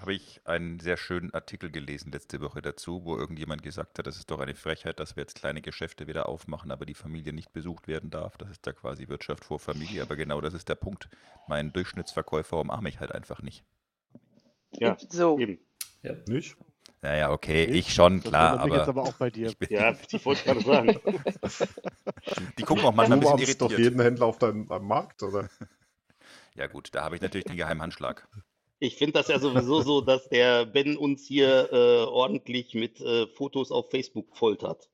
habe 0.00 0.14
ich 0.14 0.40
einen 0.44 0.80
sehr 0.80 0.96
schönen 0.96 1.32
Artikel 1.32 1.70
gelesen 1.70 2.12
letzte 2.12 2.40
Woche 2.40 2.62
dazu, 2.62 3.04
wo 3.04 3.16
irgendjemand 3.16 3.62
gesagt 3.62 3.98
hat, 3.98 4.06
das 4.06 4.16
ist 4.16 4.30
doch 4.30 4.40
eine 4.40 4.54
Frechheit, 4.54 5.00
dass 5.00 5.16
wir 5.16 5.22
jetzt 5.22 5.36
kleine 5.36 5.62
Geschäfte 5.62 6.06
wieder 6.06 6.28
aufmachen, 6.28 6.70
aber 6.70 6.86
die 6.86 6.94
Familie 6.94 7.32
nicht 7.32 7.41
besucht 7.50 7.88
werden 7.88 8.10
darf. 8.10 8.36
Das 8.38 8.50
ist 8.50 8.66
da 8.66 8.72
quasi 8.72 9.08
Wirtschaft 9.08 9.44
vor 9.44 9.58
Familie, 9.58 10.02
aber 10.02 10.16
genau 10.16 10.40
das 10.40 10.54
ist 10.54 10.68
der 10.68 10.74
Punkt. 10.76 11.08
Meinen 11.48 11.72
Durchschnittsverkäufer 11.72 12.58
umarme 12.60 12.88
ich 12.88 13.00
halt 13.00 13.12
einfach 13.12 13.42
nicht. 13.42 13.64
Ja, 14.72 14.96
So. 15.08 15.38
eben. 15.38 15.58
Ja. 16.02 16.14
Nicht? 16.26 16.56
Naja, 17.02 17.30
okay, 17.32 17.66
Nicht? 17.66 17.88
ich 17.88 17.94
schon, 17.94 18.20
Das 18.20 18.30
klar, 18.30 18.64
mich 18.64 18.74
jetzt 18.74 18.88
aber 18.88 19.02
aber 19.02 19.02
auch 19.02 19.14
bei 19.14 19.30
dir. 19.30 19.48
ich 19.48 19.58
bin, 19.58 19.68
Ja, 19.70 19.96
ich 20.10 20.24
wollte 20.24 20.44
gerade 20.44 20.60
sagen. 20.62 21.00
die 22.58 22.62
gucken 22.62 22.84
auch 22.84 22.90
Du 22.90 22.96
manchmal 22.96 23.18
ein 23.18 23.20
bisschen 23.20 23.34
umarmst 23.34 23.60
doch 23.60 23.70
irritiert. 23.70 23.78
jeden 23.78 24.00
Händler 24.00 24.26
auf 24.26 24.38
deinem 24.38 24.70
am 24.70 24.86
Markt, 24.86 25.22
oder? 25.22 25.48
Ja 26.54 26.66
gut, 26.66 26.90
da 26.94 27.02
habe 27.04 27.16
ich 27.16 27.22
natürlich 27.22 27.46
den 27.46 27.56
geheimen 27.56 27.80
Handschlag. 27.80 28.28
Ich 28.78 28.96
finde 28.96 29.14
das 29.14 29.28
ja 29.28 29.38
sowieso 29.38 29.80
so, 29.80 30.00
dass 30.02 30.28
der 30.28 30.66
Ben 30.66 30.96
uns 30.98 31.24
hier 31.26 31.72
äh, 31.72 32.04
ordentlich 32.04 32.74
mit 32.74 33.00
äh, 33.00 33.26
Fotos 33.28 33.70
auf 33.72 33.90
Facebook 33.90 34.36
foltert. 34.36 34.90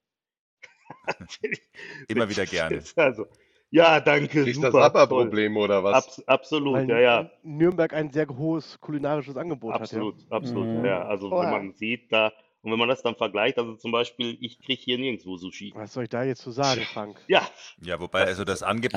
Immer 2.09 2.28
wieder 2.28 2.47
gerne. 2.47 2.83
Also, 2.97 3.26
ja, 3.71 4.00
danke, 4.00 4.45
Kriegst 4.45 4.62
das. 4.62 4.75
ABBA-Problem 4.75 5.57
oder 5.57 5.85
was? 5.85 5.95
Abs 5.95 6.23
absolut, 6.26 6.75
Weil 6.75 6.88
ja, 6.88 6.99
ja, 7.00 7.30
Nürnberg 7.42 7.92
ein 7.92 8.11
sehr 8.11 8.26
hohes 8.28 8.80
kulinarisches 8.80 9.37
Angebot 9.37 9.73
hat, 9.75 9.80
ja. 9.80 9.85
absolut, 9.85 10.14
absolut, 10.30 10.66
Mhm. 10.66 10.85
ja. 10.87 11.04
Also 11.07 11.30
wenn 11.30 11.37
Oha. 11.37 11.50
man 11.50 11.73
sieht 11.75 12.11
da, 12.11 12.33
und 12.62 12.73
wenn 12.73 12.78
man 12.78 12.88
das 12.88 13.02
dann 13.02 13.14
vergleicht, 13.14 13.59
also 13.59 13.76
zum 13.76 13.92
Beispiel, 13.92 14.37
ich 14.40 14.59
kriege 14.61 14.80
hier 14.83 14.99
nirgendwo 14.99 15.37
Sushi. 15.37 15.73
Was 15.76 15.92
soll 15.92 16.04
ich 16.04 16.09
da 16.09 16.25
jetzt 16.25 16.42
zu 16.42 16.50
sagen, 16.50 16.83
Frank? 16.92 17.23
Ja, 17.28 17.47
Ja, 17.83 18.00
wobei 18.00 18.25
also 18.25 18.45
das, 18.45 18.62
Angeb 18.62 18.92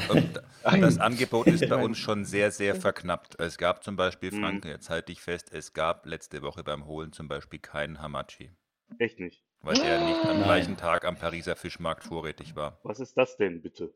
das 0.63 0.98
Angebot 0.98 1.48
ist 1.48 1.67
bei 1.69 1.83
uns 1.83 1.98
schon 1.98 2.25
sehr, 2.25 2.51
sehr 2.51 2.75
verknappt. 2.75 3.39
Es 3.39 3.57
gab 3.57 3.83
zum 3.83 3.95
Beispiel, 3.98 4.31
Mhm. 4.31 4.39
Frank, 4.39 4.65
jetzt 4.65 4.89
halte 4.89 5.12
ich 5.12 5.21
fest, 5.21 5.51
es 5.53 5.74
gab 5.74 6.05
letzte 6.05 6.41
Woche 6.41 6.63
beim 6.63 6.86
Holen 6.86 7.12
zum 7.12 7.27
Beispiel 7.27 7.60
keinen 7.60 8.01
Hamachi, 8.01 8.51
echt 9.00 9.19
nicht. 9.19 9.43
Weil 9.62 9.80
er 9.82 10.03
nicht 10.06 10.25
am 10.25 10.38
Nein. 10.38 10.44
gleichen 10.44 10.77
Tag 10.77 11.06
am 11.06 11.18
Pariser 11.18 11.56
Fischmarkt 11.56 12.03
vorrätig 12.03 12.56
war. 12.56 12.80
Was 12.84 13.00
ist 13.00 13.18
das 13.18 13.38
denn, 13.38 13.62
bitte? 13.62 13.94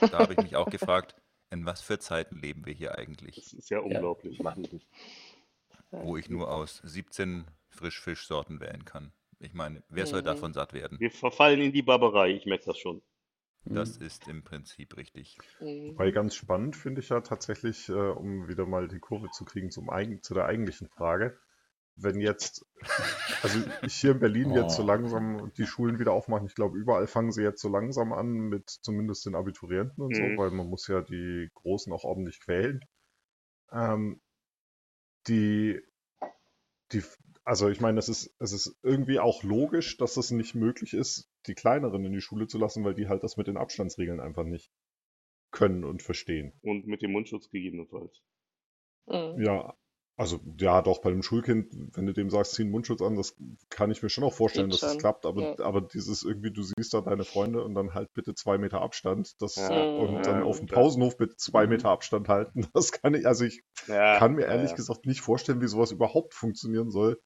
Da 0.00 0.18
habe 0.20 0.32
ich 0.34 0.38
mich 0.40 0.56
auch 0.56 0.70
gefragt, 0.70 1.14
in 1.50 1.66
was 1.66 1.82
für 1.82 1.98
Zeiten 1.98 2.40
leben 2.40 2.64
wir 2.64 2.72
hier 2.72 2.96
eigentlich, 2.98 3.34
Das 3.36 3.52
ist 3.52 3.70
ja 3.70 3.80
unglaublich. 3.80 4.38
Die. 4.38 4.80
wo 5.90 6.16
ich 6.16 6.30
nur 6.30 6.50
aus 6.50 6.80
17 6.84 7.44
Frischfischsorten 7.68 8.60
wählen 8.60 8.84
kann. 8.84 9.12
Ich 9.38 9.52
meine, 9.54 9.82
wer 9.88 10.06
soll 10.06 10.20
Mhm. 10.22 10.26
davon 10.26 10.52
satt 10.54 10.72
werden? 10.72 10.98
Wir 11.00 11.10
verfallen 11.10 11.60
in 11.60 11.72
die 11.72 11.82
Barbarei, 11.82 12.30
ich 12.30 12.46
merke 12.46 12.64
das 12.66 12.78
schon. 12.78 13.02
Das 13.64 13.96
ist 13.96 14.26
im 14.28 14.42
Prinzip 14.42 14.96
richtig. 14.96 15.38
Mhm. 15.60 15.96
Weil 15.96 16.12
ganz 16.12 16.34
spannend 16.34 16.74
finde 16.76 17.00
ich 17.00 17.10
ja 17.10 17.20
tatsächlich, 17.20 17.88
äh, 17.88 17.92
um 17.92 18.48
wieder 18.48 18.66
mal 18.66 18.88
die 18.88 18.98
Kurve 18.98 19.30
zu 19.30 19.44
kriegen 19.44 19.70
zum 19.70 19.88
zu 20.22 20.34
der 20.34 20.46
eigentlichen 20.46 20.88
Frage. 20.88 21.38
Wenn 22.02 22.20
jetzt, 22.20 22.64
also 23.42 23.60
hier 23.86 24.12
in 24.12 24.18
Berlin 24.20 24.50
jetzt 24.54 24.74
so 24.76 24.82
Oh. 24.82 24.86
langsam 24.86 25.52
die 25.56 25.66
Schulen 25.66 25.98
wieder 25.98 26.12
aufmachen, 26.12 26.46
ich 26.46 26.54
glaube, 26.54 26.76
überall 26.78 27.06
fangen 27.06 27.32
sie 27.32 27.42
jetzt 27.42 27.62
so 27.62 27.68
langsam 27.68 28.12
an 28.12 28.28
mit 28.48 28.68
zumindest 28.68 29.24
den 29.26 29.34
Abiturienten 29.34 30.02
und 30.02 30.14
so, 30.16 30.22
Mhm. 30.22 30.36
weil 30.38 30.50
man 30.50 30.66
muss 30.68 30.88
ja 30.88 31.00
die 31.00 31.48
Großen 31.54 31.92
auch 31.92 32.04
ordentlich 32.04 32.40
quälen. 32.40 32.80
Ähm, 33.70 34.20
die, 35.28 35.80
die, 36.92 37.02
also 37.44 37.68
ich 37.68 37.80
meine, 37.80 37.98
es 37.98 38.08
ist, 38.08 38.34
es 38.38 38.52
ist 38.52 38.76
irgendwie 38.82 39.18
auch 39.20 39.42
logisch, 39.42 39.96
dass 39.96 40.16
es 40.16 40.30
nicht 40.30 40.54
möglich 40.54 40.94
ist, 40.94 41.28
die 41.46 41.54
Kleineren 41.54 42.04
in 42.04 42.12
die 42.12 42.20
Schule 42.20 42.46
zu 42.46 42.58
lassen, 42.58 42.84
weil 42.84 42.94
die 42.94 43.08
halt 43.08 43.22
das 43.22 43.36
mit 43.36 43.46
den 43.46 43.56
Abstandsregeln 43.56 44.20
einfach 44.20 44.44
nicht 44.44 44.70
können 45.50 45.84
und 45.84 46.02
verstehen. 46.02 46.52
Und 46.62 46.86
mit 46.86 47.02
dem 47.02 47.12
Mundschutz 47.12 47.50
gegebenenfalls. 47.50 48.22
Mhm. 49.06 49.42
Ja, 49.42 49.74
also 50.16 50.40
ja, 50.58 50.82
doch, 50.82 51.00
bei 51.00 51.10
einem 51.10 51.22
Schulkind, 51.22 51.72
wenn 51.96 52.06
du 52.06 52.12
dem 52.12 52.30
sagst, 52.30 52.54
zieh 52.54 52.62
einen 52.62 52.70
Mundschutz 52.70 53.00
an, 53.02 53.16
das 53.16 53.34
kann 53.70 53.90
ich 53.90 54.02
mir 54.02 54.10
schon 54.10 54.24
auch 54.24 54.32
vorstellen, 54.34 54.68
Geht 54.68 54.74
dass 54.74 54.80
das 54.82 54.92
schon. 54.92 55.00
klappt, 55.00 55.26
aber, 55.26 55.42
Ja. 55.42 55.64
aber 55.64 55.80
dieses 55.80 56.22
irgendwie, 56.22 56.52
du 56.52 56.62
siehst 56.62 56.92
da 56.94 57.00
deine 57.00 57.24
Freunde 57.24 57.64
und 57.64 57.74
dann 57.74 57.94
halt 57.94 58.12
bitte 58.14 58.34
zwei 58.34 58.58
Meter 58.58 58.80
Abstand, 58.82 59.32
das 59.40 59.56
Ja, 59.56 59.82
und 59.96 60.26
dann 60.26 60.38
ja, 60.38 60.44
auf 60.44 60.58
dem 60.58 60.68
das- 60.68 60.76
Pausenhof 60.76 61.16
bitte 61.16 61.36
zwei 61.36 61.64
Mhm. 61.64 61.70
Meter 61.70 61.88
Abstand 61.90 62.28
halten, 62.28 62.66
das 62.74 62.92
kann 62.92 63.14
ich, 63.14 63.26
also 63.26 63.44
ich 63.44 63.62
Ja, 63.88 64.18
kann 64.18 64.34
mir 64.34 64.46
ehrlich 64.46 64.70
ja. 64.70 64.76
gesagt 64.76 65.06
nicht 65.06 65.22
vorstellen, 65.22 65.60
wie 65.62 65.68
sowas 65.68 65.92
überhaupt 65.92 66.34
funktionieren 66.34 66.90
soll, 66.90 67.18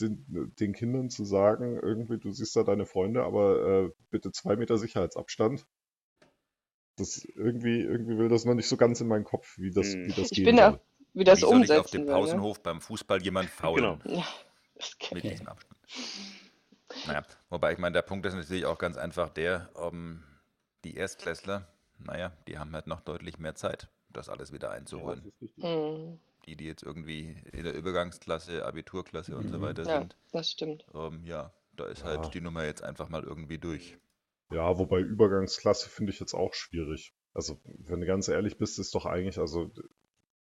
den, 0.00 0.26
den 0.60 0.72
Kindern 0.74 1.10
zu 1.10 1.24
sagen, 1.24 1.78
irgendwie, 1.82 2.18
du 2.18 2.30
siehst 2.32 2.54
da 2.56 2.62
deine 2.62 2.86
Freunde, 2.86 3.24
aber 3.24 3.86
äh, 3.86 3.90
bitte 4.10 4.32
zwei 4.32 4.56
Meter 4.56 4.78
Sicherheitsabstand. 4.78 5.66
Das 6.96 7.24
irgendwie, 7.34 7.80
irgendwie 7.80 8.18
will 8.18 8.28
das 8.28 8.44
noch 8.44 8.54
nicht 8.54 8.68
so 8.68 8.76
ganz 8.76 9.00
in 9.00 9.08
meinen 9.08 9.24
Kopf, 9.24 9.56
wie 9.56 9.70
das, 9.70 9.94
Mhm. 9.94 10.04
wie 10.04 10.12
das 10.12 10.30
Ich 10.30 10.42
gehen 10.42 10.44
bin 10.44 10.58
soll. 10.58 10.74
auch, 10.74 10.78
wie 11.14 11.24
das 11.24 11.40
Wie 11.40 11.44
soll 11.44 11.64
ich 11.64 11.76
auf 11.76 11.86
umsetzen 11.86 11.90
dem 11.90 12.06
will. 12.06 12.14
Ne? 12.14 12.14
Pausenhof 12.14 12.62
beim 12.62 12.80
Fußball 12.80 13.22
jemand 13.22 13.50
faulen 13.50 14.02
Genau. 14.04 14.16
Ja, 14.16 14.26
mit 15.10 15.28
diesem 15.28 15.48
Abstand? 15.48 15.78
Naja, 17.02 17.24
wobei 17.48 17.72
ich 17.72 17.78
meine, 17.78 17.94
der 17.94 18.02
Punkt 18.02 18.24
ist 18.26 18.34
natürlich 18.34 18.64
auch 18.66 18.78
ganz 18.78 18.96
einfach 18.96 19.30
der, 19.30 19.70
ähm, 19.76 20.22
die 20.84 20.94
Erstklässler, 20.94 21.66
naja, 21.98 22.36
die 22.46 22.58
haben 22.58 22.72
halt 22.74 22.86
noch 22.86 23.00
deutlich 23.00 23.38
mehr 23.38 23.54
Zeit, 23.56 23.88
das 24.10 24.28
alles 24.28 24.52
wieder 24.52 24.70
Ja, 24.70 24.74
einzuholen. 24.76 25.24
richtig. 25.24 25.56
Mhm. 25.56 26.20
Die, 26.46 26.56
die 26.56 26.64
jetzt 26.66 26.82
irgendwie 26.82 27.42
in 27.52 27.62
der 27.62 27.74
Übergangsklasse, 27.74 28.64
Abiturklasse 28.64 29.36
und 29.36 29.48
so 29.48 29.56
Mhm. 29.56 29.62
weiter 29.62 29.86
Ja, 29.86 29.98
sind, 30.00 30.16
das 30.32 30.50
stimmt. 30.50 30.84
ähm, 30.94 31.24
ja, 31.24 31.52
da 31.72 31.86
ist 31.86 32.04
Ja. 32.04 32.06
halt 32.06 32.34
die 32.34 32.40
Nummer 32.42 32.64
jetzt 32.64 32.82
einfach 32.82 33.08
mal 33.10 33.24
irgendwie 33.24 33.58
durch. 33.58 33.98
Ja, 34.50 34.78
wobei 34.78 35.00
Übergangsklasse 35.00 35.88
finde 35.88 36.12
ich 36.12 36.20
jetzt 36.20 36.34
auch 36.34 36.52
schwierig. 36.54 37.14
Also, 37.34 37.60
wenn 37.64 38.00
du 38.00 38.06
ganz 38.06 38.28
ehrlich 38.28 38.58
bist, 38.58 38.78
ist 38.78 38.94
doch 38.94 39.06
eigentlich, 39.06 39.38
also 39.38 39.70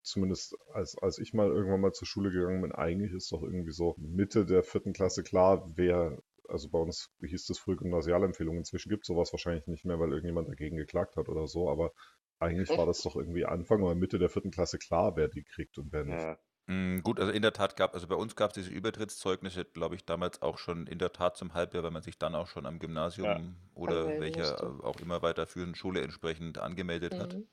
zumindest 0.03 0.55
als, 0.73 0.97
als 0.97 1.19
ich 1.19 1.33
mal 1.33 1.47
irgendwann 1.49 1.81
mal 1.81 1.93
zur 1.93 2.07
Schule 2.07 2.31
gegangen 2.31 2.61
bin, 2.61 2.71
eigentlich 2.71 3.11
ist 3.13 3.31
doch 3.31 3.43
irgendwie 3.43 3.71
so 3.71 3.95
Mitte 3.97 4.45
der 4.45 4.63
vierten 4.63 4.93
Klasse 4.93 5.23
klar, 5.23 5.63
wer, 5.75 6.19
also 6.47 6.69
bei 6.69 6.79
uns 6.79 7.09
hieß 7.21 7.45
das 7.47 7.59
früher 7.59 7.77
Gymnasialempfehlung, 7.77 8.57
inzwischen 8.57 8.89
gibt 8.89 9.03
es 9.03 9.07
sowas 9.07 9.33
wahrscheinlich 9.33 9.67
nicht 9.67 9.85
mehr, 9.85 9.99
weil 9.99 10.11
irgendjemand 10.11 10.49
dagegen 10.49 10.77
geklagt 10.77 11.15
hat 11.17 11.29
oder 11.29 11.47
so, 11.47 11.69
aber 11.69 11.91
eigentlich 12.39 12.75
war 12.77 12.85
das 12.85 13.01
doch 13.01 13.15
irgendwie 13.15 13.45
Anfang 13.45 13.81
oder 13.83 13.95
Mitte 13.95 14.19
der 14.19 14.29
vierten 14.29 14.51
Klasse 14.51 14.77
klar, 14.77 15.15
wer 15.15 15.29
die 15.29 15.43
kriegt 15.43 15.77
und 15.77 15.91
wer 15.93 16.03
nicht. 16.03 16.27
Ja. 16.27 16.39
Mm, 16.67 16.99
Gut, 17.01 17.19
also 17.19 17.31
in 17.31 17.41
der 17.41 17.51
Tat 17.53 17.75
gab, 17.75 17.93
also 17.93 18.07
bei 18.07 18.15
uns 18.15 18.35
gab 18.35 18.51
es 18.51 18.55
diese 18.55 18.69
Übertrittszeugnisse, 18.71 19.65
glaube 19.65 19.95
ich, 19.95 20.05
damals 20.05 20.41
auch 20.41 20.57
schon 20.57 20.87
in 20.87 20.97
der 20.99 21.11
Tat 21.11 21.35
zum 21.37 21.53
Halbjahr, 21.53 21.83
weil 21.83 21.91
man 21.91 22.03
sich 22.03 22.17
dann 22.17 22.35
auch 22.35 22.47
schon 22.47 22.65
am 22.65 22.79
Gymnasium 22.79 23.57
oder 23.73 24.17
Anmelden 24.17 24.19
welcher 24.19 24.83
auch 24.83 24.99
immer 24.99 25.21
weiterführenden 25.21 25.75
Schule 25.75 26.01
entsprechend 26.01 26.57
angemeldet 26.59 27.19
hat, 27.19 27.37
Mhm. 27.37 27.47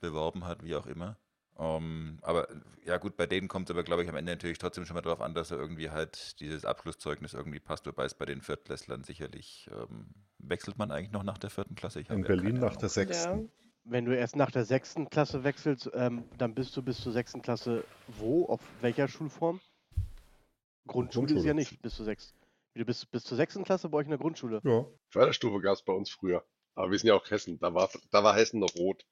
beworben 0.00 0.44
hat, 0.46 0.64
wie 0.64 0.76
auch 0.76 0.86
immer. 0.86 1.20
Ähm, 1.58 2.18
aber 2.22 2.48
ja 2.84 2.98
gut, 2.98 3.16
bei 3.16 3.26
denen 3.26 3.48
kommt 3.48 3.68
es 3.68 3.74
aber, 3.74 3.82
glaube 3.82 4.04
ich, 4.04 4.08
am 4.08 4.14
Ende 4.14 4.32
natürlich 4.32 4.58
trotzdem 4.58 4.86
schon 4.86 4.94
mal 4.94 5.00
darauf 5.00 5.20
an, 5.20 5.34
dass 5.34 5.50
er 5.50 5.58
irgendwie 5.58 5.90
halt 5.90 6.38
dieses 6.40 6.64
Abschlusszeugnis 6.64 7.34
irgendwie 7.34 7.58
passt, 7.58 7.86
wobei 7.86 8.04
es 8.04 8.14
bei 8.14 8.26
den 8.26 8.42
Viertklässlern 8.42 9.02
sicherlich, 9.02 9.68
ähm, 9.72 10.06
wechselt 10.38 10.78
man 10.78 10.92
eigentlich 10.92 11.10
noch 11.10 11.24
nach 11.24 11.38
der 11.38 11.50
vierten 11.50 11.74
Klasse? 11.74 12.00
In 12.00 12.06
ja 12.06 12.16
Berlin 12.16 12.60
nach 12.60 12.76
der 12.76 12.88
sechsten. 12.88 13.50
Wenn 13.84 14.04
du 14.04 14.16
erst 14.16 14.36
nach 14.36 14.50
der 14.50 14.64
sechsten 14.64 15.08
Klasse 15.08 15.44
wechselst, 15.44 15.90
ähm, 15.94 16.24
dann 16.36 16.54
bist 16.54 16.76
du 16.76 16.82
bis 16.82 17.00
zur 17.00 17.12
sechsten 17.12 17.42
Klasse 17.42 17.84
wo? 18.06 18.46
Auf 18.46 18.60
welcher 18.80 19.08
Schulform? 19.08 19.60
Grundschule 20.86 21.26
ist 21.26 21.32
Grundschule. 21.32 21.48
ja 21.48 21.54
nicht 21.54 21.82
bis 21.82 21.94
zur 21.94 22.04
sechsten. 22.04 22.38
Du 22.74 22.84
bist 22.84 23.10
bis 23.10 23.24
zur 23.24 23.36
sechsten 23.36 23.64
Klasse 23.64 23.88
bei 23.88 23.98
euch 23.98 24.04
in 24.04 24.10
der 24.10 24.18
Grundschule. 24.18 24.60
Ja, 24.62 24.86
Förderstufe 25.08 25.60
gab 25.60 25.74
es 25.74 25.82
bei 25.82 25.92
uns 25.92 26.10
früher. 26.10 26.44
Aber 26.74 26.92
wir 26.92 26.98
sind 26.98 27.08
ja 27.08 27.14
auch 27.14 27.28
Hessen. 27.28 27.58
Da 27.58 27.74
war, 27.74 27.90
da 28.12 28.22
war 28.22 28.36
Hessen 28.36 28.60
noch 28.60 28.74
rot. 28.76 29.04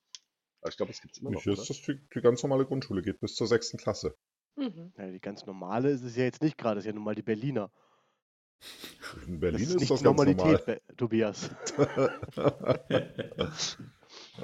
Aber 0.61 0.71
ich 0.71 0.77
glaube, 0.77 0.93
das 0.93 1.01
gibt 1.01 1.15
es 1.15 1.21
immer 1.21 1.31
noch. 1.31 1.43
hier 1.43 1.53
Oder? 1.53 1.63
ist 1.63 1.71
das 1.71 1.81
die, 1.83 2.01
die 2.15 2.21
ganz 2.21 2.43
normale 2.43 2.67
Grundschule, 2.67 3.03
geht 3.03 3.21
bis 3.21 3.35
zur 3.35 3.47
sechsten 3.47 3.79
Klasse. 3.79 4.17
Mhm. 4.57 4.93
Ja, 4.97 5.11
die 5.11 5.21
ganz 5.21 5.47
normale 5.47 5.91
ist 5.91 6.03
es 6.03 6.17
ja 6.17 6.25
jetzt 6.25 6.43
nicht 6.43 6.59
gerade, 6.59 6.81
ist 6.81 6.87
ja 6.87 6.93
nun 6.93 7.05
mal 7.05 7.15
die 7.15 7.23
Berliner. 7.23 7.71
In 9.27 9.39
Berlin 9.39 9.61
das 9.61 9.69
ist 9.69 9.75
ist 9.75 9.81
nicht 9.81 9.91
das 9.91 10.03
ganz 10.03 10.17
normal. 10.17 10.35
Normalität, 10.37 10.67
Be- 10.67 10.81
Tobias. 10.97 11.51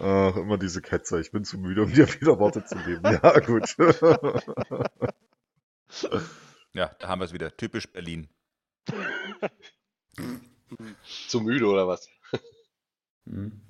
Ach, 0.01 0.37
immer 0.37 0.59
diese 0.59 0.83
Ketzer. 0.83 1.19
Ich 1.21 1.31
bin 1.33 1.45
zu 1.45 1.59
müde, 1.59 1.83
um 1.85 1.93
dir 1.93 2.07
wieder 2.21 2.39
Worte 2.39 2.65
zu 2.65 2.77
geben. 2.77 3.03
Ja, 3.05 3.39
gut. 3.41 3.75
Ja, 6.75 6.87
da 7.01 7.09
haben 7.09 7.21
wir 7.21 7.27
es 7.27 7.35
wieder. 7.35 7.55
Typisch 7.55 7.87
Berlin. 7.93 8.31
Zu 11.29 11.43
müde 11.43 11.67
oder 11.67 11.87
was? 11.87 12.09
Mhm. 13.27 13.61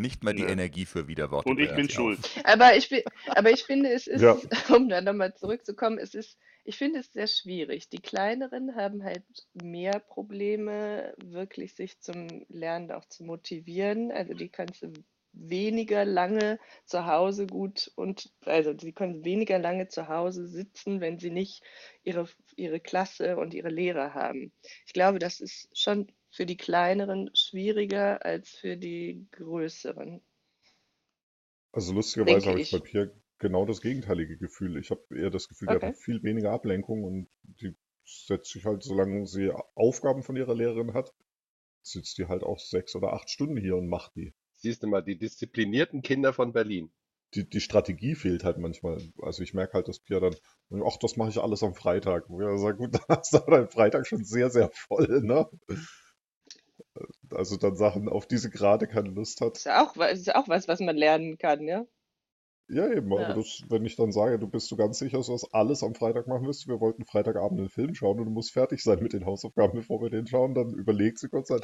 Nicht 0.00 0.24
mal 0.24 0.34
die 0.34 0.42
Ja. 0.42 0.48
Energie 0.48 0.86
für 0.86 1.08
Widerworte. 1.08 1.48
Und 1.50 1.60
ich 1.60 1.74
bin 1.74 1.86
sie 1.86 1.94
schuld. 1.94 2.18
auf. 2.18 2.44
Aber 2.44 2.74
ich, 2.76 3.04
aber 3.28 3.50
ich 3.50 3.64
finde, 3.64 3.90
es 3.90 4.06
ist, 4.06 4.22
Ja. 4.22 4.36
um 4.74 4.88
da 4.88 5.00
nochmal 5.00 5.34
zurückzukommen, 5.34 5.98
es 5.98 6.14
ist, 6.14 6.38
ich 6.64 6.76
finde 6.76 7.00
es 7.00 7.12
sehr 7.12 7.26
schwierig. 7.26 7.88
Die 7.90 8.00
Kleineren 8.00 8.76
haben 8.76 9.04
halt 9.04 9.24
mehr 9.52 9.98
Probleme, 9.98 11.14
wirklich 11.22 11.74
sich 11.74 12.00
zum 12.00 12.46
Lernen 12.48 12.90
auch 12.92 13.04
zu 13.06 13.24
motivieren. 13.24 14.10
Also 14.10 14.32
die 14.34 14.48
kannst 14.48 14.82
du 14.82 14.92
weniger 15.32 16.04
lange 16.04 16.58
zu 16.86 17.06
Hause 17.06 17.46
gut 17.46 17.90
und 17.94 18.30
also 18.46 18.74
sie 18.76 18.92
können 18.92 19.24
weniger 19.24 19.58
lange 19.58 19.86
zu 19.88 20.08
Hause 20.08 20.48
sitzen, 20.48 21.00
wenn 21.00 21.18
sie 21.18 21.30
nicht 21.30 21.62
ihre, 22.02 22.26
ihre 22.56 22.80
Klasse 22.80 23.36
und 23.36 23.54
ihre 23.54 23.68
Lehrer 23.68 24.14
haben. 24.14 24.52
Ich 24.86 24.92
glaube, 24.92 25.18
das 25.20 25.40
ist 25.40 25.68
schon 25.78 26.10
für 26.30 26.46
die 26.46 26.56
Kleineren 26.56 27.30
schwieriger 27.34 28.24
als 28.24 28.50
für 28.50 28.76
die 28.76 29.26
Größeren. 29.32 30.22
Also 31.72 31.92
lustigerweise 31.92 32.48
habe 32.48 32.60
ich 32.60 32.62
ich. 32.62 32.70
bei 32.70 32.78
Pia 32.78 33.08
genau 33.38 33.66
das 33.66 33.80
gegenteilige 33.80 34.36
Gefühl. 34.38 34.76
Ich 34.76 34.90
habe 34.92 35.02
eher 35.18 35.30
das 35.30 35.48
Gefühl, 35.48 35.66
die 35.68 35.74
Okay. 35.74 35.82
hat 35.84 35.96
viel 35.96 36.22
weniger 36.22 36.52
Ablenkung 36.52 37.02
und 37.02 37.28
die 37.42 37.74
setzt 38.04 38.52
sich 38.52 38.64
halt, 38.64 38.84
solange 38.84 39.26
sie 39.26 39.50
Aufgaben 39.74 40.22
von 40.22 40.36
ihrer 40.36 40.54
Lehrerin 40.54 40.94
hat, 40.94 41.12
sitzt 41.82 42.18
die 42.18 42.28
halt 42.28 42.42
auch 42.44 42.60
sechs 42.60 42.96
oder 42.96 43.12
acht 43.14 43.30
Stunden 43.30 43.56
hier 43.58 43.76
und 43.76 43.88
macht 43.88 44.16
die. 44.16 44.34
Siehst 44.54 44.84
du 44.84 44.86
mal, 44.86 45.02
die 45.02 45.18
disziplinierten 45.18 46.02
Kinder 46.02 46.32
von 46.32 46.52
Berlin. 46.52 46.92
Die, 47.34 47.48
die 47.48 47.60
Strategie 47.60 48.14
fehlt 48.14 48.44
halt 48.44 48.58
manchmal. 48.58 48.98
Also 49.22 49.42
ich 49.42 49.54
merke 49.54 49.74
halt, 49.74 49.88
dass 49.88 50.00
Pia 50.00 50.18
dann, 50.20 50.34
ach, 50.84 50.96
das 50.98 51.16
mache 51.16 51.30
ich 51.30 51.38
alles 51.38 51.62
am 51.62 51.74
Freitag. 51.74 52.28
Wo 52.28 52.40
ich 52.40 52.60
sage, 52.60 52.76
gut, 52.76 52.94
dann 52.94 53.02
hast 53.18 53.32
du 53.34 53.38
deinen 53.38 53.68
Freitag 53.68 54.06
schon 54.06 54.24
sehr, 54.24 54.50
sehr 54.50 54.70
voll, 54.72 55.22
ne? 55.22 55.48
Also 57.34 57.56
dann 57.56 57.76
Sachen, 57.76 58.08
auf 58.08 58.26
die 58.26 58.38
sie 58.38 58.50
gerade 58.50 58.86
keine 58.86 59.10
Lust 59.10 59.40
hat. 59.40 59.56
Ist 59.56 59.64
ja 59.66 59.84
auch, 59.84 59.96
ist 59.96 60.34
auch 60.34 60.48
was, 60.48 60.68
was 60.68 60.80
man 60.80 60.96
lernen 60.96 61.38
kann, 61.38 61.66
ja? 61.66 61.86
Ja, 62.68 62.86
eben, 62.92 63.12
aber 63.12 63.22
Ja. 63.22 63.34
das, 63.34 63.64
wenn 63.68 63.84
ich 63.84 63.96
dann 63.96 64.12
sage, 64.12 64.38
du 64.38 64.46
bist 64.48 64.70
du 64.70 64.76
ganz 64.76 64.98
sicher, 64.98 65.18
dass 65.18 65.26
du 65.26 65.32
das 65.32 65.52
alles 65.52 65.82
am 65.82 65.94
Freitag 65.94 66.26
machen 66.28 66.46
wirst, 66.46 66.68
wir 66.68 66.80
wollten 66.80 67.04
Freitagabend 67.04 67.58
einen 67.60 67.68
Film 67.68 67.94
schauen 67.94 68.18
und 68.20 68.26
du 68.26 68.30
musst 68.30 68.52
fertig 68.52 68.82
sein 68.82 69.02
mit 69.02 69.12
den 69.12 69.26
Hausaufgaben, 69.26 69.74
bevor 69.74 70.00
wir 70.00 70.08
den 70.10 70.26
schauen, 70.28 70.54
dann 70.54 70.72
überlegt 70.74 71.18
sie 71.18 71.28
kurz 71.28 71.48
dann, 71.48 71.60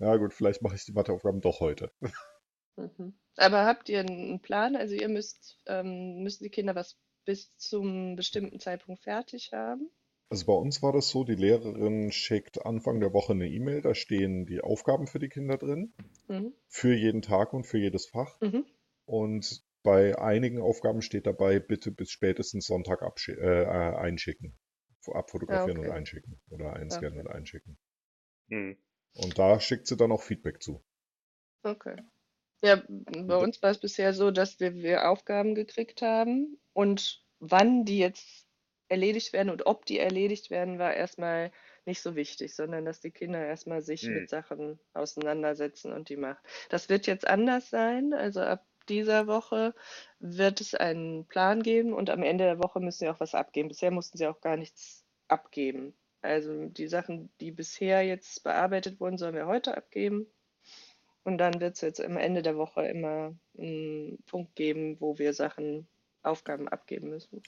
ja 0.00 0.16
gut, 0.16 0.34
vielleicht 0.34 0.60
mache 0.62 0.74
ich 0.74 0.84
die 0.84 0.92
Matheaufgaben 0.92 1.40
doch 1.40 1.60
heute. 1.60 1.92
Mhm. 2.76 3.14
Aber 3.36 3.64
habt 3.64 3.88
ihr 3.88 4.00
einen 4.00 4.40
Plan? 4.40 4.74
Also 4.76 4.94
ihr 4.96 5.08
müsst, 5.08 5.58
ähm, 5.66 6.22
müssen 6.22 6.42
die 6.44 6.50
Kinder 6.50 6.74
was 6.74 6.98
bis 7.24 7.56
zum 7.56 8.16
bestimmten 8.16 8.58
Zeitpunkt 8.60 9.02
fertig 9.02 9.52
haben? 9.52 9.88
Also 10.30 10.46
bei 10.46 10.52
uns 10.52 10.80
war 10.80 10.92
das 10.92 11.08
so, 11.08 11.24
die 11.24 11.34
Lehrerin 11.34 12.12
schickt 12.12 12.64
Anfang 12.64 13.00
der 13.00 13.12
Woche 13.12 13.32
eine 13.32 13.48
E-Mail, 13.48 13.82
da 13.82 13.94
stehen 13.96 14.46
die 14.46 14.60
Aufgaben 14.60 15.08
für 15.08 15.18
die 15.18 15.28
Kinder 15.28 15.58
drin, 15.58 15.92
Mhm. 16.28 16.54
für 16.68 16.94
jeden 16.94 17.20
Tag 17.20 17.52
und 17.52 17.64
für 17.66 17.78
jedes 17.78 18.06
Fach. 18.06 18.40
Mhm. 18.40 18.64
Und 19.06 19.64
bei 19.82 20.16
einigen 20.18 20.60
Aufgaben 20.60 21.02
steht 21.02 21.26
dabei, 21.26 21.58
bitte 21.58 21.90
bis 21.90 22.10
spätestens 22.12 22.66
Sonntag 22.66 23.02
abschi- 23.02 23.36
äh, 23.36 23.62
äh, 23.64 23.96
einschicken. 23.96 24.56
Abfotografieren 25.12 25.78
okay. 25.78 25.88
und 25.88 25.94
einschicken. 25.94 26.40
Oder 26.50 26.74
einscannen 26.74 27.18
Okay. 27.18 27.20
und 27.20 27.34
einschicken. 27.34 27.78
Hm. 28.50 28.76
Und 29.14 29.38
da 29.38 29.58
schickt 29.58 29.86
sie 29.88 29.96
dann 29.96 30.12
auch 30.12 30.22
Feedback 30.22 30.62
zu. 30.62 30.84
Okay. 31.64 31.96
Ja, 32.62 32.82
bei 32.86 33.36
uns 33.36 33.60
war 33.62 33.70
es 33.70 33.80
bisher 33.80 34.12
so, 34.12 34.30
dass 34.30 34.60
wir, 34.60 34.74
wir 34.74 35.08
Aufgaben 35.10 35.54
gekriegt 35.54 36.02
haben 36.02 36.60
und 36.74 37.24
wann 37.40 37.84
die 37.86 37.98
jetzt 37.98 38.46
erledigt 38.90 39.32
werden 39.32 39.50
und 39.50 39.66
ob 39.66 39.86
die 39.86 39.98
erledigt 39.98 40.50
werden, 40.50 40.78
war 40.78 40.94
erstmal 40.94 41.52
nicht 41.86 42.02
so 42.02 42.16
wichtig, 42.16 42.54
sondern 42.56 42.84
dass 42.84 43.00
die 43.00 43.12
Kinder 43.12 43.44
erstmal 43.44 43.82
sich 43.82 44.02
Hm. 44.02 44.14
mit 44.14 44.28
Sachen 44.30 44.80
auseinandersetzen 44.94 45.92
und 45.92 46.08
die 46.10 46.16
machen. 46.18 46.38
Das 46.70 46.88
wird 46.90 47.06
jetzt 47.06 47.26
anders 47.26 47.70
sein. 47.70 48.12
Also 48.14 48.40
ab 48.42 48.66
dieser 48.88 49.26
Woche 49.28 49.74
wird 50.18 50.60
es 50.60 50.74
einen 50.74 51.26
Plan 51.26 51.62
geben 51.62 51.94
und 51.94 52.10
am 52.10 52.22
Ende 52.22 52.44
der 52.44 52.58
Woche 52.58 52.80
müssen 52.80 53.00
sie 53.00 53.08
auch 53.10 53.20
was 53.20 53.34
abgeben. 53.34 53.68
Bisher 53.68 53.90
mussten 53.92 54.18
sie 54.18 54.26
auch 54.28 54.40
gar 54.40 54.56
nichts 54.56 55.06
abgeben. 55.28 55.96
Also 56.22 56.66
die 56.66 56.88
Sachen, 56.88 57.32
die 57.40 57.52
bisher 57.52 58.02
jetzt 58.02 58.42
bearbeitet 58.44 59.00
wurden, 59.00 59.18
sollen 59.18 59.34
wir 59.36 59.46
heute 59.46 59.76
abgeben. 59.76 60.26
Und 61.24 61.38
dann 61.38 61.60
wird 61.60 61.74
es 61.76 61.82
jetzt 61.82 62.00
am 62.00 62.16
Ende 62.18 62.42
der 62.42 62.56
Woche 62.56 62.86
immer 62.86 63.34
einen 63.58 64.22
Punkt 64.26 64.56
geben, 64.56 65.00
wo 65.00 65.18
wir 65.18 65.34
Sachen, 65.34 65.88
Aufgaben 66.22 66.68
abgeben 66.68 67.10
müssen. 67.10 67.42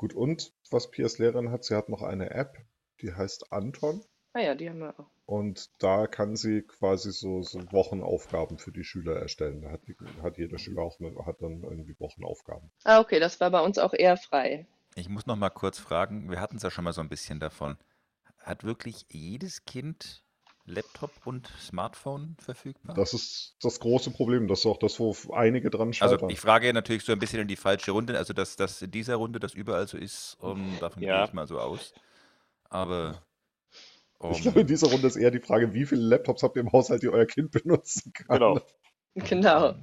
Gut, 0.00 0.14
und 0.14 0.54
was 0.70 0.90
Pias 0.90 1.18
Lehrerin 1.18 1.50
hat, 1.50 1.62
sie 1.62 1.76
hat 1.76 1.90
noch 1.90 2.00
eine 2.00 2.30
App, 2.30 2.56
die 3.02 3.12
heißt 3.12 3.52
Anton. 3.52 4.02
Ah 4.32 4.40
ja, 4.40 4.54
die 4.54 4.70
haben 4.70 4.78
wir 4.78 4.98
auch. 4.98 5.10
Und 5.26 5.68
da 5.82 6.06
kann 6.06 6.36
sie 6.36 6.62
quasi 6.62 7.12
so, 7.12 7.42
so 7.42 7.70
Wochenaufgaben 7.70 8.56
für 8.56 8.72
die 8.72 8.82
Schüler 8.82 9.16
erstellen. 9.16 9.60
Da 9.60 9.72
hat, 9.72 9.86
die, 9.86 9.94
hat 10.22 10.38
jeder 10.38 10.56
Schüler 10.56 10.80
auch 10.80 10.98
eine, 11.00 11.14
hat 11.26 11.42
dann 11.42 11.62
irgendwie 11.64 11.94
Wochenaufgaben. 11.98 12.70
Ah, 12.84 13.00
okay, 13.00 13.20
das 13.20 13.40
war 13.40 13.50
bei 13.50 13.60
uns 13.60 13.76
auch 13.76 13.92
eher 13.92 14.16
frei. 14.16 14.66
Ich 14.94 15.10
muss 15.10 15.26
noch 15.26 15.36
mal 15.36 15.50
kurz 15.50 15.78
fragen, 15.78 16.30
wir 16.30 16.40
hatten 16.40 16.56
es 16.56 16.62
ja 16.62 16.70
schon 16.70 16.84
mal 16.84 16.94
so 16.94 17.02
ein 17.02 17.10
bisschen 17.10 17.38
davon. 17.38 17.76
Hat 18.38 18.64
wirklich 18.64 19.04
jedes 19.10 19.66
Kind 19.66 20.24
Laptop 20.66 21.26
und 21.26 21.48
Smartphone 21.58 22.36
verfügbar? 22.38 22.94
Das 22.94 23.14
ist 23.14 23.56
das 23.62 23.80
große 23.80 24.10
Problem. 24.10 24.46
Das 24.48 24.60
ist 24.60 24.66
auch 24.66 24.78
das, 24.78 24.98
wo 25.00 25.14
einige 25.32 25.70
dran 25.70 25.92
Also 25.98 26.16
scheitern. 26.16 26.30
ich 26.30 26.40
frage 26.40 26.72
natürlich 26.72 27.04
so 27.04 27.12
ein 27.12 27.18
bisschen 27.18 27.40
in 27.40 27.48
die 27.48 27.56
falsche 27.56 27.90
Runde, 27.92 28.16
also 28.18 28.32
dass 28.32 28.56
das 28.56 28.80
in 28.82 28.90
dieser 28.90 29.16
Runde 29.16 29.40
das 29.40 29.54
überall 29.54 29.88
so 29.88 29.96
ist, 29.98 30.36
um, 30.40 30.78
davon 30.80 31.00
gehe 31.00 31.08
Ja. 31.08 31.24
ich 31.24 31.32
mal 31.32 31.46
so 31.46 31.58
aus. 31.58 31.92
Aber 32.70 33.22
Ich 34.28 34.38
um, 34.38 34.42
glaube, 34.42 34.60
in 34.60 34.66
dieser 34.66 34.88
Runde 34.88 35.06
ist 35.06 35.16
eher 35.16 35.30
die 35.30 35.40
Frage, 35.40 35.72
wie 35.74 35.86
viele 35.86 36.02
Laptops 36.02 36.42
habt 36.42 36.56
ihr 36.56 36.60
im 36.62 36.72
Haushalt, 36.72 37.02
die 37.02 37.08
euer 37.08 37.26
Kind 37.26 37.50
benutzen 37.52 38.12
kann? 38.12 38.38
Genau. 38.38 38.60
Genau. 39.16 39.74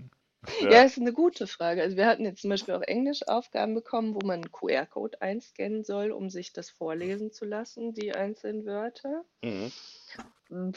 Ja. 0.62 0.72
Ja, 0.72 0.82
ist 0.84 0.98
eine 0.98 1.14
gute 1.14 1.48
Frage. 1.48 1.82
Also 1.82 1.98
wir 1.98 2.08
hatten 2.08 2.26
jetzt 2.26 2.42
zum 2.42 2.50
Beispiel 2.50 2.74
auch 2.74 2.82
Englisch-Aufgaben 2.82 3.74
bekommen, 3.74 4.16
wo 4.16 4.26
man 4.26 4.42
einen 4.42 4.52
QR-Code 4.52 5.22
einscannen 5.22 5.84
soll, 5.84 6.12
um 6.12 6.30
sich 6.30 6.54
das 6.54 6.70
vorlesen 6.70 7.32
zu 7.32 7.46
lassen, 7.46 7.94
die 7.94 8.14
einzelnen 8.14 8.66
Wörter. 8.66 9.24
Mhm. 9.44 9.72
Hm. 10.50 10.74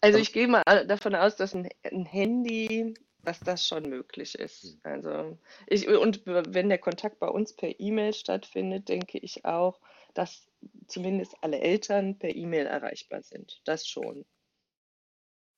Also 0.00 0.18
ich 0.18 0.32
gehe 0.32 0.46
mal 0.46 0.62
davon 0.86 1.14
aus, 1.14 1.36
dass 1.36 1.54
ein, 1.54 1.68
ein 1.82 2.04
Handy, 2.04 2.94
dass 3.24 3.40
das 3.40 3.66
schon 3.66 3.88
möglich 3.88 4.36
ist. 4.36 4.78
Also 4.84 5.36
ich, 5.66 5.88
und 5.88 6.22
wenn 6.24 6.68
der 6.68 6.78
Kontakt 6.78 7.18
bei 7.18 7.28
uns 7.28 7.54
per 7.54 7.80
E-Mail 7.80 8.12
stattfindet, 8.14 8.88
denke 8.88 9.18
ich 9.18 9.44
auch, 9.44 9.80
dass 10.14 10.48
zumindest 10.86 11.34
alle 11.40 11.60
Eltern 11.60 12.18
per 12.18 12.34
E-Mail 12.34 12.66
erreichbar 12.66 13.22
sind. 13.22 13.60
Das 13.64 13.86
schon. 13.86 14.24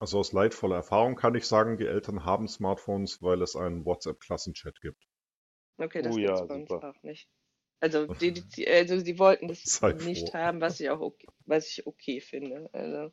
Also 0.00 0.18
aus 0.18 0.32
leidvoller 0.32 0.74
Erfahrung 0.74 1.14
kann 1.14 1.36
ich 1.36 1.46
sagen, 1.46 1.78
die 1.78 1.86
Eltern 1.86 2.24
haben 2.24 2.48
Smartphones, 2.48 3.22
weil 3.22 3.40
es 3.40 3.54
einen 3.54 3.84
WhatsApp-Klassenchat 3.84 4.80
gibt. 4.80 5.06
Okay, 5.78 6.02
das 6.02 6.14
Oh 6.14 6.18
ja, 6.18 6.44
bei 6.46 6.54
uns 6.56 6.70
auch 6.82 7.02
nicht. 7.02 7.28
Also, 7.80 8.00
dedizi- 8.20 8.68
also 8.68 8.98
sie 9.00 9.18
wollten 9.18 9.48
das 9.48 9.64
Sei 9.80 9.92
nicht 9.92 10.28
froh. 10.28 10.34
haben, 10.34 10.60
was 10.60 10.80
ich 10.80 10.90
auch 10.90 11.00
okay, 11.00 11.28
was 11.46 11.68
ich 11.70 11.86
okay 11.86 12.20
finde. 12.20 12.68
Also 12.72 13.12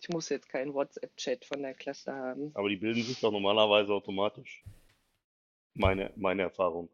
ich 0.00 0.08
muss 0.10 0.28
jetzt 0.28 0.48
keinen 0.48 0.74
WhatsApp-Chat 0.74 1.44
von 1.46 1.62
der 1.62 1.74
Klasse 1.74 2.12
haben. 2.12 2.54
Aber 2.54 2.68
die 2.68 2.74
bilden 2.76 3.04
sich 3.04 3.20
doch 3.20 3.30
normalerweise 3.30 3.92
automatisch. 3.92 4.64
Meine, 5.74 6.12
meine 6.16 6.42
Erfahrung. 6.42 6.88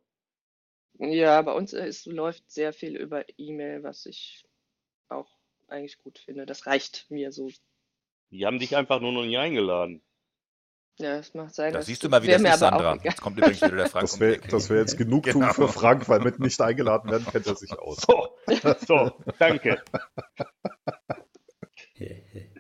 Ja, 0.99 1.43
bei 1.43 1.52
uns 1.52 1.73
ist, 1.75 2.07
läuft 2.07 2.50
sehr 2.50 2.73
viel 2.73 2.97
über 2.97 3.25
E-Mail, 3.38 3.83
was 3.83 4.07
ich 4.07 4.45
auch 5.09 5.31
eigentlich 5.69 5.99
gut 5.99 6.19
finde. 6.19 6.47
Das 6.47 6.67
reicht 6.67 7.11
mir 7.11 7.33
so. 7.33 7.50
Die 8.33 8.47
haben 8.47 8.59
dich 8.59 8.77
einfach 8.77 9.01
nur 9.01 9.12
noch 9.12 9.25
nie 9.25 9.37
eingeladen. 9.37 10.03
Ja, 10.99 11.17
es 11.17 11.33
macht 11.35 11.55
sein, 11.55 11.73
da 11.73 11.83
siehst 11.83 12.03
du 12.03 12.09
mal, 12.09 12.23
wie 12.23 12.29
das 12.29 12.43
ist, 12.43 12.59
Sandra. 12.59 12.99
Jetzt 13.03 13.21
kommt 13.21 13.39
übrigens 13.39 13.62
wieder 13.62 13.77
der 13.77 13.89
Frank 13.89 14.03
Das 14.03 14.21
wäre 14.21 14.41
das 14.41 14.71
wär 14.71 14.79
jetzt 14.79 14.97
Genugtuung 14.99 15.41
Genau. 15.43 15.53
für 15.53 15.69
Frank, 15.69 16.09
weil 16.09 16.21
mit 16.21 16.39
nicht 16.39 16.61
eingeladen 16.61 17.11
werden 17.11 17.27
kennt 17.27 17.47
er 17.47 17.55
sich 17.57 17.79
aus. 17.79 17.99
So, 18.07 18.37
so, 18.87 19.12
danke. 19.39 19.83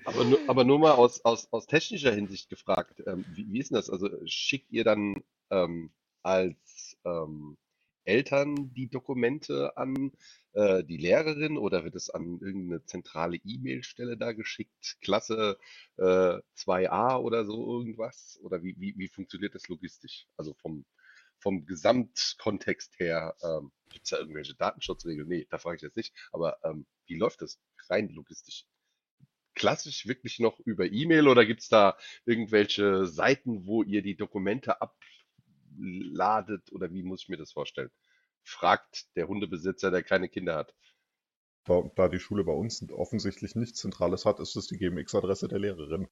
Aber 0.04 0.24
nur, 0.24 0.38
aber 0.46 0.64
nur 0.64 0.78
mal 0.78 0.92
aus, 0.92 1.24
aus, 1.24 1.48
aus 1.52 1.66
technischer 1.66 2.12
Hinsicht 2.12 2.48
gefragt, 2.48 3.02
ähm, 3.06 3.24
wie, 3.32 3.50
wie 3.50 3.58
ist 3.58 3.70
denn 3.70 3.76
das? 3.76 3.90
Also 3.90 4.08
schickt 4.24 4.70
ihr 4.70 4.84
dann 4.84 5.24
ähm, 5.50 5.92
als 6.22 6.96
ähm, 7.04 7.56
Eltern 8.04 8.72
die 8.72 8.88
Dokumente 8.88 9.76
an 9.76 10.12
äh, 10.54 10.84
die 10.84 10.96
Lehrerin 10.96 11.56
oder 11.56 11.84
wird 11.84 11.94
es 11.94 12.10
an 12.10 12.38
irgendeine 12.40 12.84
zentrale 12.84 13.38
E-Mail-Stelle 13.44 14.16
da 14.16 14.32
geschickt? 14.32 14.98
Klasse 15.00 15.58
äh, 15.96 16.38
2a 16.56 17.18
oder 17.18 17.44
so 17.44 17.78
irgendwas? 17.78 18.38
Oder 18.42 18.62
wie, 18.62 18.74
wie, 18.78 18.94
wie 18.96 19.08
funktioniert 19.08 19.54
das 19.54 19.68
logistisch? 19.68 20.26
Also 20.36 20.54
vom, 20.54 20.84
vom 21.38 21.66
Gesamtkontext 21.66 22.98
her, 22.98 23.34
ähm, 23.42 23.72
gibt 23.90 24.04
es 24.04 24.10
da 24.10 24.18
irgendwelche 24.18 24.54
Datenschutzregeln? 24.54 25.28
Nee, 25.28 25.46
da 25.50 25.58
frage 25.58 25.76
ich 25.76 25.82
jetzt 25.82 25.96
nicht. 25.96 26.14
Aber 26.32 26.58
ähm, 26.64 26.86
wie 27.06 27.16
läuft 27.16 27.42
das 27.42 27.58
rein 27.88 28.08
logistisch? 28.10 28.66
klassisch 29.54 30.06
wirklich 30.06 30.38
noch 30.38 30.58
über 30.60 30.86
E-Mail 30.86 31.28
oder 31.28 31.44
gibt 31.44 31.60
es 31.60 31.68
da 31.68 31.96
irgendwelche 32.24 33.06
Seiten, 33.06 33.66
wo 33.66 33.82
ihr 33.82 34.02
die 34.02 34.16
Dokumente 34.16 34.80
abladet 34.80 36.72
oder 36.72 36.92
wie 36.92 37.02
muss 37.02 37.22
ich 37.22 37.28
mir 37.28 37.36
das 37.36 37.52
vorstellen? 37.52 37.90
Fragt 38.44 39.06
der 39.16 39.28
Hundebesitzer, 39.28 39.90
der 39.90 40.02
keine 40.02 40.28
Kinder 40.28 40.56
hat. 40.56 40.74
Da, 41.64 41.82
da 41.94 42.08
die 42.08 42.18
Schule 42.18 42.44
bei 42.44 42.52
uns 42.52 42.84
offensichtlich 42.90 43.54
nichts 43.54 43.80
Zentrales 43.80 44.24
hat, 44.24 44.40
ist 44.40 44.56
es 44.56 44.66
die 44.66 44.76
GMX-Adresse 44.78 45.48
der 45.48 45.60
Lehrerin. 45.60 46.08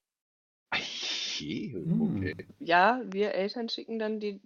Je, 1.39 1.73
Hm. 1.73 2.17
okay. 2.17 2.37
Ja, 2.59 3.01
wir 3.05 3.35
Eltern 3.35 3.69
schicken 3.69 3.99
dann 3.99 4.21
die 4.21 4.41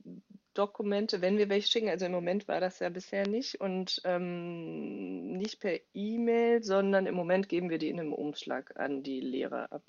Dokumente, 0.54 1.20
wenn 1.20 1.36
wir 1.36 1.48
welche 1.48 1.68
schicken. 1.68 1.88
Also 1.88 2.06
im 2.06 2.12
Moment 2.12 2.46
war 2.48 2.60
das 2.60 2.78
ja 2.78 2.88
bisher 2.88 3.26
nicht 3.26 3.60
und 3.60 4.00
ähm, 4.04 5.32
nicht 5.32 5.60
per 5.60 5.78
E-Mail, 5.92 6.62
sondern 6.62 7.06
im 7.06 7.14
Moment 7.16 7.48
geben 7.48 7.68
wir 7.68 7.78
die 7.78 7.90
in 7.90 8.00
einem 8.00 8.12
Umschlag 8.12 8.78
an 8.78 9.02
die 9.02 9.20
Lehrer 9.20 9.72
ab. 9.72 9.82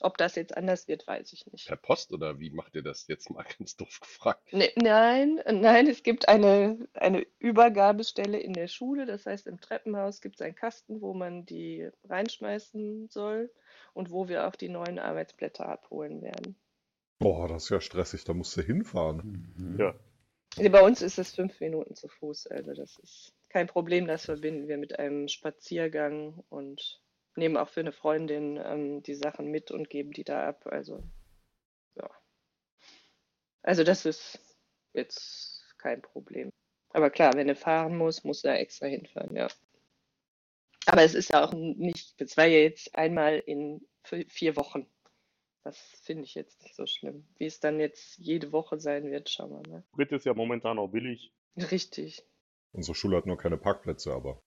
Ob 0.00 0.18
das 0.18 0.34
jetzt 0.34 0.56
anders 0.56 0.88
wird, 0.88 1.06
weiß 1.06 1.32
ich 1.32 1.46
nicht. 1.46 1.66
Per 1.66 1.76
Post 1.76 2.12
oder 2.12 2.38
wie 2.38 2.50
macht 2.50 2.74
ihr 2.74 2.82
das 2.82 3.06
jetzt 3.08 3.30
mal 3.30 3.44
ganz 3.58 3.76
doof 3.76 4.00
gefragt? 4.00 4.52
Ne, 4.52 4.70
nein, 4.76 5.40
nein, 5.50 5.86
es 5.86 6.02
gibt 6.02 6.28
eine, 6.28 6.86
eine 6.94 7.26
Übergabestelle 7.38 8.38
in 8.38 8.52
der 8.52 8.68
Schule. 8.68 9.06
Das 9.06 9.26
heißt, 9.26 9.46
im 9.46 9.60
Treppenhaus 9.60 10.20
gibt 10.20 10.36
es 10.36 10.42
einen 10.42 10.54
Kasten, 10.54 11.00
wo 11.00 11.14
man 11.14 11.46
die 11.46 11.88
reinschmeißen 12.08 13.08
soll 13.08 13.50
und 13.94 14.10
wo 14.10 14.28
wir 14.28 14.46
auch 14.46 14.56
die 14.56 14.68
neuen 14.68 14.98
Arbeitsblätter 14.98 15.68
abholen 15.68 16.20
werden. 16.20 16.56
Boah, 17.18 17.48
das 17.48 17.64
ist 17.64 17.70
ja 17.70 17.80
stressig, 17.80 18.24
da 18.24 18.34
musst 18.34 18.56
du 18.56 18.62
hinfahren. 18.62 19.54
Mhm. 19.56 19.78
Ja. 19.78 19.94
Nee, 20.58 20.68
Bei 20.68 20.82
uns 20.82 21.02
ist 21.02 21.18
es 21.18 21.34
fünf 21.34 21.58
Minuten 21.60 21.94
zu 21.94 22.08
Fuß, 22.08 22.46
also 22.48 22.72
das 22.74 22.98
ist 22.98 23.34
kein 23.48 23.66
Problem. 23.66 24.06
Das 24.06 24.26
verbinden 24.26 24.68
wir 24.68 24.76
mit 24.76 24.98
einem 24.98 25.28
Spaziergang 25.28 26.42
und 26.48 27.00
nehmen 27.36 27.56
auch 27.56 27.68
für 27.68 27.80
eine 27.80 27.92
Freundin 27.92 28.56
ähm, 28.62 29.02
die 29.02 29.14
Sachen 29.14 29.50
mit 29.50 29.70
und 29.70 29.90
geben 29.90 30.12
die 30.12 30.24
da 30.24 30.48
ab. 30.48 30.66
Also, 30.66 31.02
ja. 31.94 32.10
Also 33.62 33.84
das 33.84 34.06
ist 34.06 34.38
jetzt 34.92 35.64
kein 35.78 36.02
Problem. 36.02 36.50
Aber 36.90 37.10
klar, 37.10 37.34
wenn 37.34 37.48
er 37.48 37.56
fahren 37.56 37.96
muss, 37.98 38.24
muss 38.24 38.44
er 38.44 38.58
extra 38.60 38.86
hinfahren, 38.86 39.34
ja. 39.36 39.48
Aber 40.86 41.02
es 41.02 41.14
ist 41.14 41.30
ja 41.30 41.44
auch 41.44 41.52
nicht, 41.52 42.20
es 42.20 42.36
war 42.36 42.46
ja 42.46 42.58
jetzt 42.60 42.94
einmal 42.94 43.38
in 43.40 43.86
vi- 44.04 44.28
vier 44.30 44.56
Wochen. 44.56 44.88
Das 45.64 45.76
finde 46.04 46.22
ich 46.22 46.34
jetzt 46.36 46.62
nicht 46.62 46.76
so 46.76 46.86
schlimm. 46.86 47.26
Wie 47.38 47.46
es 47.46 47.58
dann 47.58 47.80
jetzt 47.80 48.18
jede 48.18 48.52
Woche 48.52 48.78
sein 48.78 49.10
wird, 49.10 49.28
schauen 49.28 49.50
wir 49.50 49.68
mal. 49.68 49.84
Sprit 49.92 50.12
ist 50.12 50.24
ja 50.24 50.32
momentan 50.32 50.78
auch 50.78 50.88
billig. 50.88 51.32
Richtig. 51.56 52.24
Unsere 52.72 52.94
Schule 52.94 53.16
hat 53.16 53.26
nur 53.26 53.36
keine 53.36 53.56
Parkplätze, 53.56 54.12
aber 54.12 54.42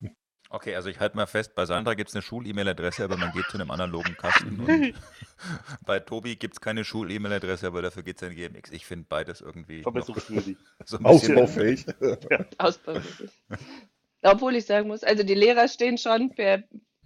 Okay, 0.52 0.76
also 0.76 0.90
ich 0.90 1.00
halte 1.00 1.16
mal 1.16 1.28
fest, 1.28 1.54
bei 1.54 1.66
Sandra 1.66 1.94
gibt 1.94 2.10
es 2.10 2.16
eine 2.16 2.24
Schul-E-Mail-Adresse, 2.24 3.04
aber 3.04 3.18
man 3.18 3.32
geht 3.34 3.46
zu 3.46 3.58
einem 3.58 3.70
analogen 3.70 4.18
Kasten. 4.18 4.60
Und 4.60 4.96
bei 5.86 6.00
Tobi 6.00 6.38
gibt 6.38 6.56
es 6.56 6.62
keine 6.62 6.84
Schul-E-Mail-Adresse, 6.84 7.68
aber 7.68 7.84
dafür 7.84 8.02
geht 8.02 8.18
es 8.18 8.28
an 8.28 8.34
GMX. 8.34 8.72
Ich 8.72 8.88
finde 8.88 9.06
beides 9.08 9.42
irgendwie 9.42 9.84
Verbesserungswürdig. 9.84 10.58
so 10.86 10.98
ausbaufähig. 10.98 11.86
Ausbaufähig. 12.58 13.30
Obwohl 14.24 14.56
ich 14.56 14.66
sagen 14.66 14.88
muss, 14.88 15.04
also 15.04 15.22
die 15.22 15.36
Lehrer 15.36 15.68
stehen 15.68 16.00
schon 16.00 16.32
per, 16.32 16.64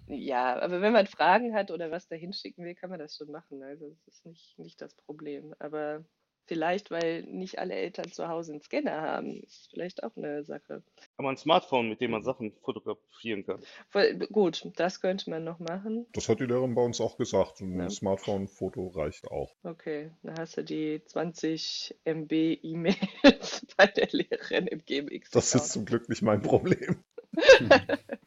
ja, 0.08 0.58
aber 0.62 0.80
wenn 0.80 0.94
man 0.94 1.08
Fragen 1.08 1.54
hat 1.54 1.70
oder 1.70 1.92
was 1.92 2.08
da 2.08 2.16
hinschicken 2.16 2.64
will, 2.64 2.76
kann 2.76 2.92
man 2.92 3.00
das 3.00 3.18
schon 3.18 3.30
machen. 3.30 3.62
Also 3.62 3.90
das 3.90 4.08
ist 4.08 4.26
nicht, 4.26 4.58
nicht 4.58 4.82
das 4.82 4.96
Problem. 4.96 5.54
Aber 5.60 6.06
vielleicht, 6.46 6.92
weil 6.92 7.24
nicht 7.24 7.60
alle 7.60 7.74
Eltern 7.74 8.12
zu 8.12 8.28
Hause 8.28 8.54
einen 8.54 8.62
Scanner 8.62 9.02
haben, 9.02 9.42
ist 9.44 9.70
vielleicht 9.72 10.04
auch 10.04 10.16
eine 10.16 10.44
Sache. 10.44 10.84
Aber 11.18 11.30
ein 11.30 11.38
Smartphone, 11.38 11.90
mit 11.90 12.02
dem 12.02 12.12
man 12.12 12.24
Sachen 12.24 12.54
fotografieren 12.64 13.46
kann. 13.46 13.62
Voll, 13.90 14.16
gut, 14.32 14.70
das 14.76 15.02
könnte 15.02 15.30
man 15.30 15.44
noch 15.44 15.60
machen. 15.60 16.06
Das 16.14 16.30
hat 16.30 16.40
die 16.40 16.46
Lehrerin 16.46 16.76
bei 16.76 16.82
uns 16.84 17.00
auch 17.02 17.18
gesagt. 17.18 17.62
Ein 17.62 17.80
Ja. 17.80 17.90
Smartphone-Foto 17.90 18.88
reicht 18.90 19.28
auch. 19.32 19.52
Okay, 19.64 20.12
dann 20.24 20.38
hast 20.38 20.58
du 20.58 20.64
die 20.64 21.02
20 21.06 21.96
MB 22.06 22.32
E-Mails 22.62 23.66
bei 23.78 23.88
der 23.88 24.08
Lehrerin 24.12 24.68
im 24.68 24.80
GMX. 24.86 25.32
Das 25.32 25.56
ist 25.56 25.72
zum 25.72 25.86
Glück 25.86 26.10
nicht 26.10 26.22
mein 26.22 26.42
Problem. 26.42 27.04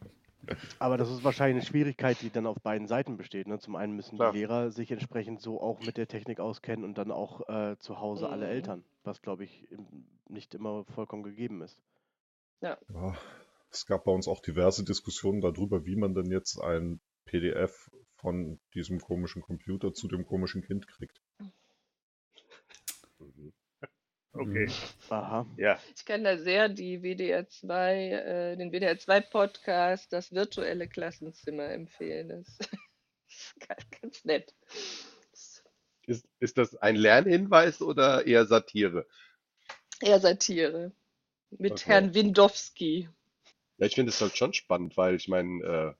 Aber 0.78 0.96
das 0.96 1.10
ist 1.10 1.24
wahrscheinlich 1.24 1.62
eine 1.62 1.66
Schwierigkeit, 1.66 2.20
die 2.20 2.30
dann 2.30 2.46
auf 2.46 2.60
beiden 2.60 2.86
Seiten 2.86 3.16
besteht. 3.16 3.46
Ne? 3.46 3.58
Zum 3.58 3.76
einen 3.76 3.94
müssen 3.94 4.16
Klar. 4.16 4.32
die 4.32 4.38
Lehrer 4.38 4.70
sich 4.70 4.90
entsprechend 4.90 5.40
so 5.40 5.60
auch 5.60 5.80
mit 5.80 5.96
der 5.96 6.08
Technik 6.08 6.40
auskennen 6.40 6.84
und 6.84 6.98
dann 6.98 7.10
auch 7.10 7.48
äh, 7.48 7.76
zu 7.78 8.00
Hause 8.00 8.28
alle 8.28 8.46
Mhm. 8.46 8.52
Eltern, 8.52 8.84
was 9.04 9.22
glaube 9.22 9.44
ich 9.44 9.66
nicht 10.28 10.54
immer 10.54 10.84
vollkommen 10.94 11.22
gegeben 11.22 11.62
ist. 11.62 11.80
Ja, 12.60 12.78
es 13.70 13.86
gab 13.86 14.04
bei 14.04 14.12
uns 14.12 14.28
auch 14.28 14.40
diverse 14.40 14.84
Diskussionen 14.84 15.40
darüber, 15.40 15.84
wie 15.84 15.96
man 15.96 16.14
denn 16.14 16.30
jetzt 16.30 16.58
ein 16.60 17.00
PDF 17.26 17.90
von 18.16 18.58
diesem 18.74 19.00
komischen 19.00 19.42
Computer 19.42 19.92
zu 19.92 20.08
dem 20.08 20.24
komischen 20.26 20.62
Kind 20.62 20.86
kriegt. 20.88 21.20
Mhm. 23.18 23.52
Okay. 24.38 24.68
Aha. 25.08 25.46
Ja. 25.56 25.78
Ich 25.94 26.04
kann 26.04 26.24
da 26.24 26.36
sehr 26.38 26.68
die 26.68 27.02
WDR 27.02 27.48
2, 27.48 28.10
äh, 28.10 28.56
den 28.56 28.70
WDR 28.72 28.98
2 28.98 29.20
Podcast, 29.20 30.12
das 30.12 30.32
virtuelle 30.32 30.88
Klassenzimmer 30.88 31.70
empfehlen. 31.70 32.28
Das 32.28 32.58
ist 33.28 33.54
ganz, 33.68 33.84
ganz 34.00 34.24
nett. 34.24 34.54
Ist, 36.06 36.28
ist 36.38 36.56
das 36.58 36.76
ein 36.76 36.96
Lernhinweis 36.96 37.80
oder 37.82 38.26
eher 38.26 38.46
Satire? 38.46 39.06
Eher 40.00 40.20
Satire. 40.20 40.92
Mit 41.50 41.72
Okay. 41.72 41.84
Herrn 41.86 42.14
Windowski. 42.14 43.08
Ja, 43.78 43.86
ich 43.86 43.94
finde 43.94 44.10
es 44.10 44.20
halt 44.20 44.36
schon 44.36 44.52
spannend, 44.52 44.96
weil 44.96 45.16
ich 45.16 45.28
meine, 45.28 45.62
äh, 45.64 45.94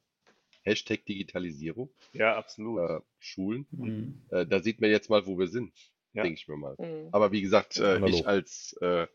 Hashtag 0.63 1.05
Digitalisierung, 1.07 1.91
Ja, 2.13 2.37
absolut. 2.37 2.81
äh, 2.91 3.01
Schulen, 3.21 3.67
Mhm. 3.71 4.23
äh, 4.31 4.47
da 4.47 4.61
sieht 4.61 4.81
man 4.81 4.91
jetzt 4.91 5.09
mal, 5.11 5.27
wo 5.27 5.39
wir 5.39 5.47
sind, 5.49 5.73
Ja. 6.17 6.23
denke 6.23 6.39
ich 6.41 6.49
mir 6.49 6.57
mal. 6.57 6.75
Mhm. 6.79 7.09
Aber 7.13 7.33
wie 7.33 7.43
gesagt, 7.43 7.79
äh, 7.79 8.05
ich 8.09 8.27
als 8.27 8.77
äh, 8.81 9.07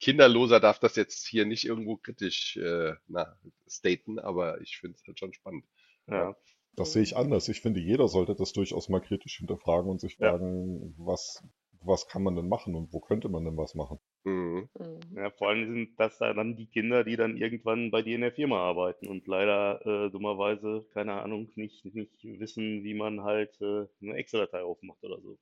Kinderloser 0.00 0.60
darf 0.60 0.78
das 0.80 0.96
jetzt 0.96 1.26
hier 1.26 1.46
nicht 1.46 1.64
irgendwo 1.64 1.96
kritisch 1.96 2.56
äh, 2.56 2.94
na, 3.06 3.38
staten, 3.66 4.18
aber 4.18 4.60
ich 4.60 4.76
finde 4.78 4.96
es 4.96 5.06
halt 5.06 5.18
schon 5.18 5.32
spannend. 5.32 5.64
Ja. 6.08 6.36
Das 6.76 6.92
sehe 6.92 7.02
ich 7.02 7.16
anders. 7.16 7.48
Ich 7.48 7.60
finde, 7.60 7.80
jeder 7.80 8.08
sollte 8.08 8.34
das 8.34 8.52
durchaus 8.52 8.88
mal 8.88 9.00
kritisch 9.00 9.38
hinterfragen 9.38 9.90
und 9.90 10.00
sich 10.00 10.18
Ja. 10.18 10.30
fragen, 10.30 10.94
was, 10.98 11.42
was 11.80 12.08
kann 12.08 12.22
man 12.22 12.34
denn 12.36 12.48
machen 12.48 12.74
und 12.74 12.92
wo 12.92 13.00
könnte 13.00 13.28
man 13.28 13.44
denn 13.44 13.56
was 13.56 13.74
machen? 13.74 13.98
Mhm. 14.24 14.68
Mhm. 14.78 15.16
Ja, 15.16 15.30
vor 15.30 15.48
allem 15.48 15.72
sind 15.72 16.00
das 16.00 16.18
da 16.18 16.32
dann 16.34 16.56
die 16.56 16.66
Kinder, 16.66 17.04
die 17.04 17.16
dann 17.16 17.36
irgendwann 17.36 17.90
bei 17.90 18.02
dir 18.02 18.16
in 18.16 18.22
der 18.22 18.32
Firma 18.32 18.58
arbeiten 18.58 19.06
und 19.06 19.26
leider 19.26 19.80
äh, 19.86 20.10
dummerweise, 20.10 20.84
keine 20.92 21.12
Ahnung, 21.22 21.50
nicht, 21.54 21.84
nicht 21.94 22.24
wissen, 22.24 22.82
wie 22.84 22.94
man 22.94 23.22
halt 23.22 23.60
äh, 23.60 23.86
eine 24.02 24.14
Excel-Datei 24.16 24.62
aufmacht 24.62 25.02
oder 25.04 25.20
so. 25.20 25.38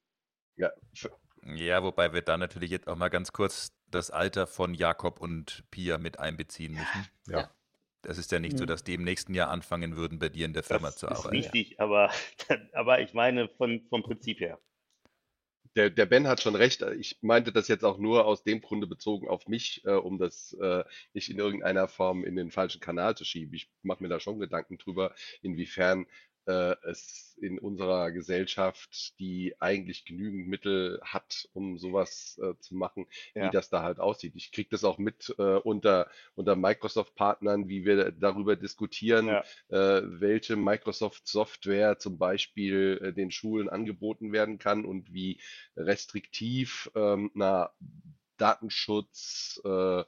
Ja, 0.62 0.70
Ja, 1.57 1.83
wobei 1.83 2.12
wir 2.12 2.22
da 2.22 2.37
natürlich 2.37 2.70
jetzt 2.70 2.87
auch 2.88 2.96
mal 2.96 3.09
ganz 3.09 3.33
kurz 3.33 3.72
das 3.90 4.11
Alter 4.11 4.46
von 4.46 4.75
Jakob 4.75 5.20
und 5.20 5.64
Pia 5.70 5.98
mit 5.98 6.18
einbeziehen 6.20 6.72
müssen. 6.75 7.09
Ja. 7.29 7.51
Das 8.03 8.18
ist 8.18 8.33
ja 8.33 8.38
nicht 8.40 8.59
so, 8.59 8.64
Mhm. 8.64 8.68
dass 8.68 8.85
die 8.85 8.94
im 8.94 9.05
nächsten 9.05 9.35
Jahr 9.35 9.48
anfangen 9.51 9.96
würden, 9.96 10.18
bei 10.18 10.29
dir 10.29 10.46
in 10.46 10.55
der 10.55 10.62
Firma 10.64 10.88
Das 10.88 10.96
zu 10.98 11.07
ist 11.07 11.12
arbeiten. 11.27 11.37
richtig, 11.37 11.81
aber, 11.81 12.11
aber 12.72 13.01
ich 13.01 13.12
meine 13.14 13.48
von, 13.48 13.83
vom 13.88 14.03
Prinzip 14.03 14.40
her. 14.40 14.61
Der, 15.75 15.88
der 15.88 16.05
Ben 16.07 16.27
hat 16.29 16.42
schon 16.42 16.55
recht. 16.55 16.83
Ich 16.83 17.18
meinte 17.22 17.51
das 17.53 17.66
jetzt 17.68 17.85
auch 17.85 17.96
nur 17.96 18.27
aus 18.27 18.44
dem 18.44 18.61
Grunde 18.61 18.87
bezogen 18.87 19.27
auf 19.29 19.46
mich, 19.48 19.83
äh, 19.87 19.92
um 19.92 20.18
das 20.18 20.53
äh, 20.61 20.85
nicht 21.14 21.31
in 21.31 21.38
irgendeiner 21.38 21.88
Form 21.88 22.25
in 22.25 22.37
den 22.37 22.51
falschen 22.51 22.81
Kanal 22.81 23.16
zu 23.16 23.25
schieben. 23.25 23.55
Ich 23.55 23.70
mache 23.83 24.03
mir 24.03 24.11
da 24.11 24.20
schon 24.20 24.38
Gedanken 24.38 24.77
drüber, 24.79 25.14
inwiefern 25.40 26.07
äh, 26.46 26.74
es 26.88 27.37
in 27.40 27.59
unserer 27.59 28.12
Gesellschaft, 28.12 29.18
die 29.18 29.55
eigentlich 29.61 30.05
genügend 30.05 30.46
Mittel 30.48 31.00
hat, 31.02 31.48
um 31.55 31.78
sowas 31.78 32.38
äh, 32.42 32.55
zu 32.61 32.74
machen, 32.76 33.07
Ja. 33.35 33.46
wie 33.46 33.50
das 33.50 33.68
da 33.70 33.83
halt 33.83 33.98
aussieht. 33.98 34.35
Ich 34.37 34.52
kriege 34.52 34.68
das 34.70 34.85
auch 34.85 34.98
mit 34.98 35.35
äh, 35.38 35.42
unter, 35.57 36.09
unter 36.35 36.55
Microsoft-Partnern, 36.57 37.68
wie 37.68 37.85
wir 37.85 38.12
darüber 38.12 38.57
diskutieren, 38.57 39.26
Ja. 39.28 39.44
äh, 39.68 40.02
welche 40.20 40.57
Microsoft-Software 40.57 41.98
zum 41.98 42.18
Beispiel 42.18 43.00
äh, 43.02 43.12
den 43.12 43.31
Schulen 43.31 43.68
angeboten 43.68 44.33
werden 44.33 44.59
kann 44.59 44.85
und 44.85 45.12
wie 45.12 45.40
restriktiv 45.76 46.90
ähm, 46.94 47.31
na, 47.35 47.72
Datenschutz, 48.37 49.61
äh, 49.64 50.05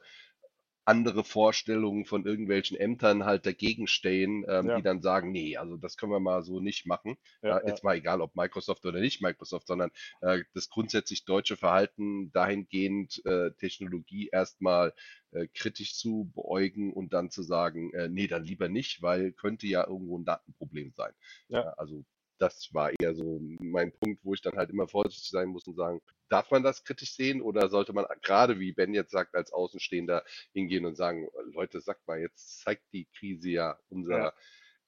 andere 0.87 1.25
Vorstellungen 1.25 2.05
von 2.05 2.27
irgendwelchen 2.27 2.77
Ämtern 2.77 3.25
halt 3.25 3.47
dagegen 3.47 3.87
stehen, 3.87 4.45
ähm, 4.49 4.71
Ja. 4.71 4.73
die 4.73 4.83
dann 4.83 5.01
sagen, 5.01 5.33
nee, 5.33 5.57
also 5.57 5.77
das 5.77 5.97
können 5.97 6.13
wir 6.13 6.21
mal 6.21 6.43
so 6.43 6.61
nicht 6.61 6.87
machen. 6.87 7.17
Ja, 7.43 7.61
Ja, 7.61 7.61
jetzt 7.65 7.83
mal 7.85 7.97
egal, 7.97 8.21
ob 8.21 8.35
Microsoft 8.37 8.85
oder 8.87 9.01
nicht 9.01 9.23
Microsoft, 9.23 9.67
sondern 9.67 9.91
äh, 10.21 10.43
das 10.55 10.69
grundsätzlich 10.69 11.25
deutsche 11.25 11.57
Verhalten 11.57 12.31
dahingehend, 12.33 13.25
äh, 13.25 13.53
Technologie 13.53 14.29
erstmal 14.33 14.95
äh, 15.33 15.47
kritisch 15.55 15.95
zu 15.97 16.31
beäugen 16.35 16.93
und 16.93 17.13
dann 17.13 17.31
zu 17.31 17.43
sagen, 17.43 17.93
äh, 17.95 18.09
nee, 18.09 18.27
dann 18.27 18.45
lieber 18.45 18.69
nicht, 18.69 19.03
weil 19.03 19.33
könnte 19.33 19.67
ja 19.67 19.87
irgendwo 19.87 20.19
ein 20.19 20.25
Datenproblem 20.25 20.93
sein. 20.93 21.13
Ja. 21.49 21.65
Ja, 21.65 21.73
also 21.77 22.05
das 22.39 22.71
war 22.73 22.91
eher 23.01 23.15
so 23.15 23.41
mein 23.61 23.93
Punkt, 23.93 24.25
wo 24.25 24.35
ich 24.35 24.43
dann 24.43 24.57
halt 24.57 24.71
immer 24.71 24.89
vorsichtig 24.89 25.31
sein 25.31 25.49
muss 25.49 25.67
und 25.67 25.77
sagen, 25.77 26.01
darf 26.29 26.51
man 26.51 26.63
das 26.63 26.85
kritisch 26.85 27.15
sehen 27.15 27.43
oder 27.43 27.69
sollte 27.69 27.93
man 27.93 28.07
gerade, 28.23 28.59
wie 28.61 28.73
Ben 28.73 28.95
jetzt 28.95 29.13
sagt, 29.13 29.35
als 29.35 29.53
Außenstehender 29.53 30.25
hingehen 30.53 30.85
und 30.87 30.97
sagen, 30.97 31.29
Leute, 31.53 31.81
sagt 31.81 32.07
mal, 32.07 32.21
jetzt 32.21 32.61
zeigt 32.63 32.93
die 32.93 33.07
Krise 33.19 33.51
ja 33.51 33.79
unser 33.89 34.19
Ja. 34.19 34.33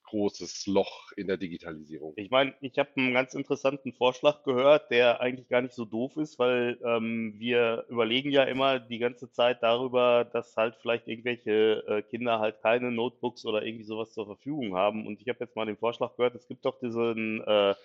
Großes 0.07 0.67
Loch 0.67 1.11
in 1.15 1.27
der 1.27 1.37
Digitalisierung. 1.37 2.13
Ich 2.15 2.31
meine, 2.31 2.53
ich 2.61 2.77
habe 2.79 2.89
einen 2.95 3.13
ganz 3.13 3.33
interessanten 3.33 3.93
Vorschlag 3.93 4.43
gehört, 4.43 4.89
der 4.89 5.21
eigentlich 5.21 5.47
gar 5.47 5.61
nicht 5.61 5.73
so 5.73 5.85
doof 5.85 6.17
ist, 6.17 6.39
weil 6.39 6.77
ähm, 6.83 7.35
wir 7.37 7.85
überlegen 7.89 8.31
ja 8.31 8.43
immer 8.43 8.79
die 8.79 8.97
ganze 8.97 9.31
Zeit 9.31 9.61
darüber, 9.61 10.25
dass 10.25 10.55
halt 10.57 10.75
vielleicht 10.81 11.07
irgendwelche 11.07 11.83
äh, 11.87 12.01
Kinder 12.01 12.39
halt 12.39 12.61
keine 12.61 12.91
Notebooks 12.91 13.45
oder 13.45 13.63
irgendwie 13.63 13.85
sowas 13.85 14.13
zur 14.13 14.25
Verfügung 14.25 14.75
haben. 14.75 15.05
Und 15.05 15.21
ich 15.21 15.29
habe 15.29 15.39
jetzt 15.41 15.55
mal 15.55 15.65
den 15.65 15.77
Vorschlag 15.77 16.15
gehört, 16.15 16.35
es 16.35 16.47
gibt 16.47 16.65
doch 16.65 16.79
diesen 16.79 17.41
äh, 17.45 17.75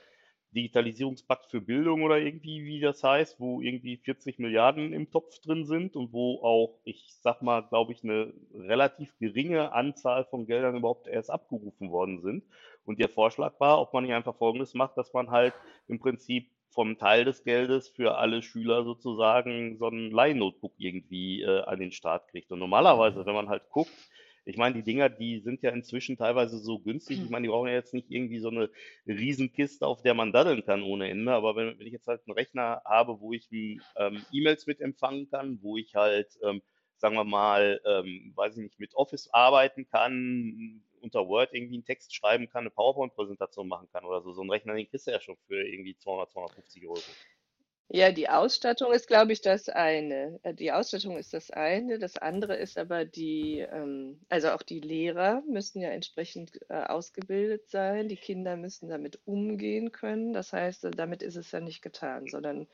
Digitalisierungspakt 0.55 1.51
für 1.51 1.61
Bildung 1.61 2.03
oder 2.03 2.19
irgendwie, 2.19 2.65
wie 2.65 2.81
das 2.81 3.03
heißt, 3.03 3.41
wo 3.41 3.61
irgendwie 3.61 3.97
40 3.97 4.39
Milliarden 4.39 4.93
im 4.93 5.11
Topf 5.11 5.39
drin 5.41 5.65
sind 5.65 5.97
und 5.97 6.13
wo 6.13 6.43
auch, 6.43 6.79
ich 6.85 7.15
sag 7.21 7.43
mal, 7.43 7.63
glaube 7.63 7.93
ich, 7.93 8.05
eine 8.05 8.33
relativ 8.55 9.17
geringe 9.19 9.73
Anzahl 9.73 10.25
von 10.25 10.47
Geldern 10.47 10.77
überhaupt 10.77 11.07
erst 11.07 11.31
abgerufen 11.31 11.91
worden 11.91 12.21
sind. 12.21 12.45
Und 12.85 12.99
der 12.99 13.09
Vorschlag 13.09 13.59
war, 13.61 13.81
ob 13.81 13.93
man 13.93 14.05
nicht 14.05 14.13
einfach 14.13 14.37
Folgendes 14.37 14.75
macht, 14.75 14.97
dass 14.99 15.13
man 15.13 15.31
halt 15.31 15.55
im 15.89 15.99
Prinzip 15.99 16.49
vom 16.69 16.99
Teil 16.99 17.25
des 17.25 17.45
Geldes 17.45 17.89
für 17.89 18.17
alle 18.17 18.43
Schüler 18.43 18.83
sozusagen 18.85 19.77
so 19.77 19.89
ein 19.89 20.11
Leihnotebook 20.11 20.73
irgendwie 20.79 21.43
äh, 21.43 21.61
an 21.63 21.79
den 21.79 21.93
Start 21.93 22.29
kriegt. 22.29 22.51
Und 22.51 22.59
normalerweise, 22.59 23.27
wenn 23.27 23.35
man 23.35 23.49
halt 23.49 23.69
guckt, 23.71 23.93
ich 24.45 24.57
meine, 24.57 24.75
die 24.75 24.83
Dinger, 24.83 25.09
die 25.09 25.41
sind 25.41 25.63
ja 25.63 25.71
inzwischen 25.71 26.17
teilweise 26.17 26.59
so 26.59 26.79
günstig. 26.79 27.21
Ich 27.23 27.31
meine, 27.31 27.45
die 27.45 27.51
brauchen 27.51 27.69
ja 27.69 27.75
jetzt 27.75 27.95
nicht 27.95 28.11
irgendwie 28.11 28.41
so 28.41 28.49
eine 28.49 28.71
Riesenkiste, 29.07 29.87
auf 29.87 30.03
der 30.03 30.15
man 30.15 30.33
daddeln 30.33 30.65
kann 30.65 30.83
ohne 30.83 31.09
Ende. 31.09 31.33
Aber 31.33 31.55
wenn, 31.55 31.79
wenn 31.79 31.87
ich 31.87 31.93
jetzt 31.93 32.09
halt 32.09 32.23
einen 32.27 32.35
Rechner 32.35 32.83
habe, 32.85 33.21
wo 33.21 33.33
ich 33.33 33.49
ähm, 33.53 34.25
E-Mails 34.33 34.67
mit 34.67 34.81
empfangen 34.81 35.31
kann, 35.31 35.61
wo 35.63 35.77
ich 35.77 35.95
halt, 35.95 36.39
ähm, 36.43 36.61
sagen 36.97 37.15
wir 37.15 37.25
mal, 37.25 37.81
ähm, 37.85 38.33
weiß 38.35 38.57
ich 38.57 38.63
nicht, 38.65 38.81
mit 38.81 38.95
Office 38.95 39.29
arbeiten 39.33 39.87
kann, 39.89 40.83
unter 41.01 41.27
Word 41.29 41.51
irgendwie 41.53 41.75
einen 41.75 41.85
Text 41.85 42.15
schreiben 42.15 42.49
kann, 42.49 42.63
eine 42.63 42.71
PowerPoint-Präsentation 42.71 43.69
machen 43.69 43.89
kann 43.93 44.05
oder 44.05 44.23
so, 44.23 44.33
so 44.33 44.41
einen 44.41 44.51
Rechner, 44.51 44.75
den 44.75 44.89
kriegst 44.89 45.07
du 45.07 45.11
ja 45.11 45.21
schon 45.21 45.37
für 45.47 45.63
irgendwie 45.67 45.97
200, 45.97 46.31
250 46.31 46.87
Euro. 46.87 47.01
Ja, 47.95 48.11
die 48.11 48.31
Ausstattung 48.31 48.91
ist, 48.93 49.07
glaube 49.07 49.35
ich, 49.35 49.43
das 49.43 49.69
eine. 49.69 50.41
Äh, 50.45 50.55
Die 50.55 50.73
Ausstattung 50.73 51.19
ist 51.19 51.35
das 51.35 51.51
eine. 51.51 51.99
Das 51.99 52.17
andere 52.17 52.57
ist 52.57 52.79
aber 52.79 53.05
die, 53.05 53.59
ähm, 53.59 54.19
also 54.31 54.51
auch 54.53 54.63
die 54.63 54.81
Lehrer 54.81 55.43
müssen 55.47 55.83
ja 55.83 55.91
entsprechend 55.91 56.59
äh, 56.71 56.85
ausgebildet 56.85 57.69
sein. 57.69 58.09
Die 58.09 58.17
Kinder 58.17 58.57
müssen 58.57 58.89
damit 58.89 59.21
umgehen 59.27 59.93
können. 59.93 60.33
Das 60.33 60.55
heißt, 60.55 60.87
äh, 60.87 60.91
damit 60.91 61.23
ist 61.23 61.37
es 61.37 61.53
ja 61.53 61.61
nicht 61.61 61.83
getan, 61.83 62.29
sondern 62.29 62.67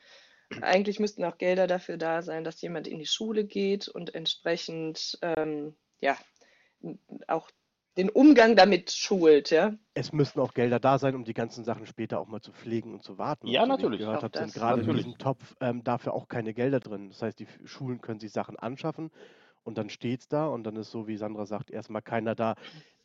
eigentlich 0.61 0.99
müssten 1.01 1.25
auch 1.25 1.37
Gelder 1.37 1.67
dafür 1.67 1.97
da 1.97 2.21
sein, 2.21 2.45
dass 2.45 2.61
jemand 2.61 2.87
in 2.87 2.97
die 2.97 3.05
Schule 3.05 3.43
geht 3.43 3.89
und 3.89 4.15
entsprechend, 4.15 5.19
ähm, 5.21 5.75
ja, 5.99 6.17
auch 7.27 7.51
den 7.99 8.09
Umgang 8.09 8.55
damit 8.55 8.91
schult, 8.91 9.49
ja. 9.49 9.73
Es 9.93 10.13
müssten 10.13 10.39
auch 10.39 10.53
Gelder 10.53 10.79
da 10.79 10.97
sein, 10.97 11.15
um 11.15 11.25
die 11.25 11.33
ganzen 11.33 11.65
Sachen 11.65 11.85
später 11.85 12.19
auch 12.19 12.27
mal 12.27 12.39
zu 12.39 12.53
pflegen 12.53 12.93
und 12.93 13.03
zu 13.03 13.17
warten. 13.17 13.47
Ja, 13.47 13.63
und 13.63 13.67
so, 13.69 13.71
wie 13.71 13.75
ich 13.75 13.83
natürlich. 13.83 13.99
gehört 13.99 14.23
habe, 14.23 14.37
sind 14.37 14.53
gerade 14.53 14.79
in 14.79 14.87
Natürlich. 14.87 15.05
diesem 15.05 15.17
Topf 15.17 15.55
ähm, 15.59 15.83
dafür 15.83 16.13
auch 16.13 16.29
keine 16.29 16.53
Gelder 16.53 16.79
drin. 16.79 17.09
Das 17.09 17.21
heißt, 17.21 17.37
die 17.39 17.47
Schulen 17.65 17.99
können 17.99 18.21
sich 18.21 18.31
Sachen 18.31 18.57
anschaffen 18.57 19.11
und 19.63 19.77
dann 19.77 19.89
steht 19.89 20.21
es 20.21 20.27
da 20.29 20.47
und 20.47 20.63
dann 20.63 20.77
ist 20.77 20.91
so, 20.91 21.07
wie 21.07 21.17
Sandra 21.17 21.45
sagt, 21.45 21.71
erstmal 21.71 22.01
keiner 22.01 22.35
da, 22.35 22.55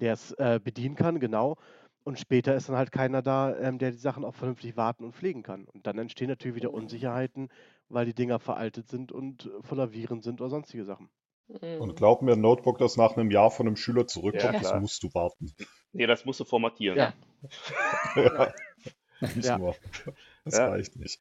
der 0.01 0.13
es 0.13 0.31
äh, 0.33 0.61
bedienen 0.63 0.95
kann, 0.95 1.19
genau. 1.19 1.57
Und 2.05 2.21
später 2.21 2.55
ist 2.55 2.69
dann 2.69 2.77
halt 2.77 2.93
keiner 2.93 3.21
da, 3.21 3.57
ähm, 3.59 3.79
der 3.79 3.91
die 3.91 3.99
Sachen 3.99 4.25
auch 4.25 4.35
vernünftig 4.35 4.77
warten 4.77 5.05
und 5.05 5.17
pflegen 5.17 5.43
kann. 5.43 5.65
Und 5.65 5.89
dann 5.89 5.99
entstehen 5.99 6.29
natürlich 6.29 6.57
wieder 6.57 6.73
Unsicherheiten, 6.73 7.49
weil 7.89 8.07
die 8.07 8.15
Dinger 8.15 8.39
veraltet 8.39 8.89
sind 8.89 9.11
und 9.11 9.51
voller 9.63 9.93
Viren 9.93 10.21
sind 10.21 10.41
oder 10.41 10.51
sonstige 10.51 10.85
Sachen. 10.85 11.09
Und 11.49 11.89
Mhm. 11.89 11.95
glaub 11.95 12.23
mir, 12.23 12.33
ein 12.33 12.41
Notebook, 12.41 12.79
das 12.79 12.97
nach 12.97 13.17
einem 13.17 13.31
Jahr 13.31 13.51
von 13.51 13.67
einem 13.67 13.77
Schüler 13.77 14.03
Ja, 14.03 14.07
zurückkommt, 14.07 14.55
das 14.55 14.61
klar. 14.69 14.81
musst 14.81 15.03
du 15.03 15.13
warten. 15.15 15.55
Nee, 15.93 16.07
das 16.07 16.25
musst 16.25 16.41
du 16.41 16.45
formatieren. 16.45 16.97
Ja. 16.99 17.13
ja. 18.17 18.55
Nicht 19.21 19.45
Ja. 19.45 19.59
nur. 19.59 19.77
Das 20.45 20.57
Ja. 20.57 20.69
reicht 20.69 20.97
nicht. 20.97 21.21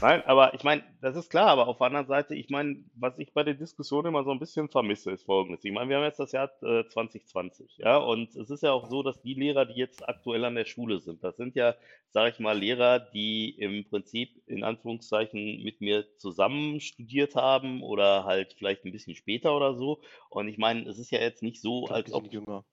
Nein, 0.00 0.22
aber 0.24 0.54
ich 0.54 0.64
meine, 0.64 0.82
das 1.02 1.16
ist 1.16 1.28
klar, 1.30 1.48
aber 1.48 1.68
auf 1.68 1.76
der 1.76 1.88
anderen 1.88 2.06
Seite, 2.06 2.34
ich 2.34 2.48
meine, 2.48 2.84
was 2.94 3.18
ich 3.18 3.34
bei 3.34 3.42
der 3.44 3.54
Diskussion 3.54 4.06
immer 4.06 4.24
so 4.24 4.30
ein 4.30 4.38
bisschen 4.38 4.70
vermisse, 4.70 5.10
ist 5.10 5.24
Folgendes. 5.24 5.64
Ich 5.64 5.72
meine, 5.72 5.90
wir 5.90 5.96
haben 5.96 6.04
jetzt 6.04 6.18
das 6.18 6.32
Jahr 6.32 6.50
äh, 6.62 6.88
2020, 6.88 7.76
ja, 7.78 7.98
und 7.98 8.34
es 8.36 8.48
ist 8.50 8.62
ja 8.62 8.72
auch 8.72 8.88
so, 8.88 9.02
dass 9.02 9.20
die 9.20 9.34
Lehrer, 9.34 9.66
die 9.66 9.74
jetzt 9.78 10.08
aktuell 10.08 10.44
an 10.46 10.54
der 10.54 10.64
Schule 10.64 11.00
sind, 11.00 11.22
das 11.22 11.36
sind 11.36 11.56
ja, 11.56 11.74
sage 12.08 12.30
ich 12.30 12.38
mal, 12.38 12.58
Lehrer, 12.58 13.00
die 13.00 13.50
im 13.50 13.84
Prinzip 13.88 14.42
in 14.46 14.64
Anführungszeichen 14.64 15.62
mit 15.62 15.80
mir 15.82 16.06
zusammen 16.16 16.80
studiert 16.80 17.34
haben 17.34 17.82
oder 17.82 18.24
halt 18.24 18.54
vielleicht 18.54 18.84
ein 18.86 18.92
bisschen 18.92 19.14
später 19.14 19.54
oder 19.54 19.74
so. 19.74 20.00
Und 20.30 20.48
ich 20.48 20.56
meine, 20.56 20.88
es 20.88 20.98
ist 20.98 21.10
ja 21.10 21.20
jetzt 21.20 21.42
nicht 21.42 21.60
so, 21.60 21.86
als 21.88 22.12
ob 22.12 22.32
jünger. 22.32 22.64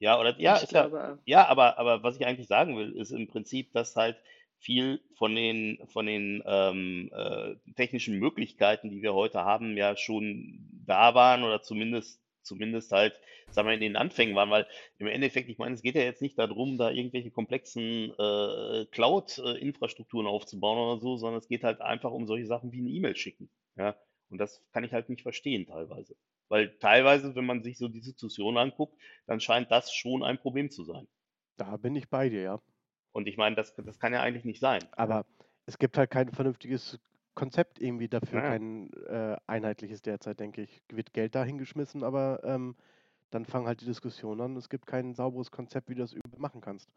ja, 0.00 0.18
oder 0.18 0.38
ja, 0.40 0.56
Ich 0.56 0.64
ist 0.64 0.72
ja, 0.72 1.18
ja, 1.24 1.46
aber, 1.48 1.78
aber 1.78 2.02
was 2.02 2.16
ich 2.16 2.26
eigentlich 2.26 2.48
sagen 2.48 2.76
will, 2.76 2.96
ist 2.96 3.10
im 3.12 3.28
Prinzip, 3.28 3.72
dass 3.72 3.96
halt 3.96 4.16
viel 4.60 5.00
von 5.16 5.34
den, 5.34 5.78
von 5.86 6.06
den 6.06 6.42
ähm, 6.46 7.10
äh, 7.12 7.54
technischen 7.76 8.18
Möglichkeiten, 8.18 8.90
die 8.90 9.02
wir 9.02 9.14
heute 9.14 9.44
haben, 9.44 9.76
ja 9.76 9.96
schon 9.96 10.68
da 10.84 11.14
waren 11.14 11.44
oder 11.44 11.62
zumindest, 11.62 12.20
zumindest 12.42 12.92
halt, 12.92 13.18
sagen 13.50 13.68
wir, 13.68 13.74
in 13.74 13.80
den 13.80 13.96
Anfängen 13.96 14.34
waren, 14.34 14.50
weil 14.50 14.66
im 14.98 15.06
Endeffekt, 15.06 15.48
ich 15.48 15.58
meine, 15.58 15.74
es 15.74 15.82
geht 15.82 15.94
ja 15.94 16.02
jetzt 16.02 16.22
nicht 16.22 16.38
darum, 16.38 16.76
da 16.76 16.90
irgendwelche 16.90 17.30
komplexen 17.30 18.12
äh, 18.18 18.86
Cloud-Infrastrukturen 18.90 20.26
aufzubauen 20.26 20.78
oder 20.78 21.00
so, 21.00 21.16
sondern 21.16 21.38
es 21.38 21.48
geht 21.48 21.64
halt 21.64 21.80
einfach 21.80 22.10
um 22.10 22.26
solche 22.26 22.46
Sachen 22.46 22.72
wie 22.72 22.80
eine 22.80 22.90
E-Mail 22.90 23.16
schicken. 23.16 23.50
Ja, 23.76 23.96
und 24.28 24.38
das 24.38 24.62
kann 24.72 24.84
ich 24.84 24.92
halt 24.92 25.08
nicht 25.08 25.22
verstehen 25.22 25.66
teilweise. 25.66 26.16
Weil 26.48 26.76
teilweise, 26.78 27.34
wenn 27.34 27.46
man 27.46 27.62
sich 27.62 27.78
so 27.78 27.88
die 27.88 28.00
Situation 28.00 28.56
anguckt, 28.56 28.98
dann 29.26 29.40
scheint 29.40 29.70
das 29.70 29.92
schon 29.92 30.22
ein 30.22 30.38
Problem 30.38 30.70
zu 30.70 30.84
sein. 30.84 31.06
Da 31.56 31.76
bin 31.76 31.94
ich 31.94 32.08
bei 32.08 32.28
dir, 32.28 32.42
ja. 32.42 32.62
Und 33.18 33.26
ich 33.26 33.36
meine, 33.36 33.56
das, 33.56 33.74
das 33.74 33.98
kann 33.98 34.12
ja 34.12 34.22
eigentlich 34.22 34.44
nicht 34.44 34.60
sein. 34.60 34.78
Aber 34.92 35.26
es 35.66 35.76
gibt 35.76 35.98
halt 35.98 36.08
kein 36.08 36.30
vernünftiges 36.30 37.00
Konzept 37.34 37.80
irgendwie 37.80 38.06
dafür, 38.08 38.40
Ja. 38.40 38.48
kein 38.48 38.92
äh, 39.08 39.36
einheitliches 39.48 40.02
derzeit, 40.02 40.38
denke 40.38 40.62
ich. 40.62 40.80
Wird 40.88 41.12
Geld 41.12 41.34
da 41.34 41.42
hingeschmissen, 41.42 42.04
aber 42.04 42.40
ähm, 42.44 42.76
dann 43.30 43.44
fangen 43.44 43.66
halt 43.66 43.80
die 43.80 43.86
Diskussionen 43.86 44.40
an. 44.40 44.56
Es 44.56 44.68
gibt 44.68 44.86
kein 44.86 45.14
sauberes 45.14 45.50
Konzept, 45.50 45.90
wie 45.90 45.96
du 45.96 46.02
das 46.02 46.14
machen 46.36 46.60
kannst. 46.60 46.88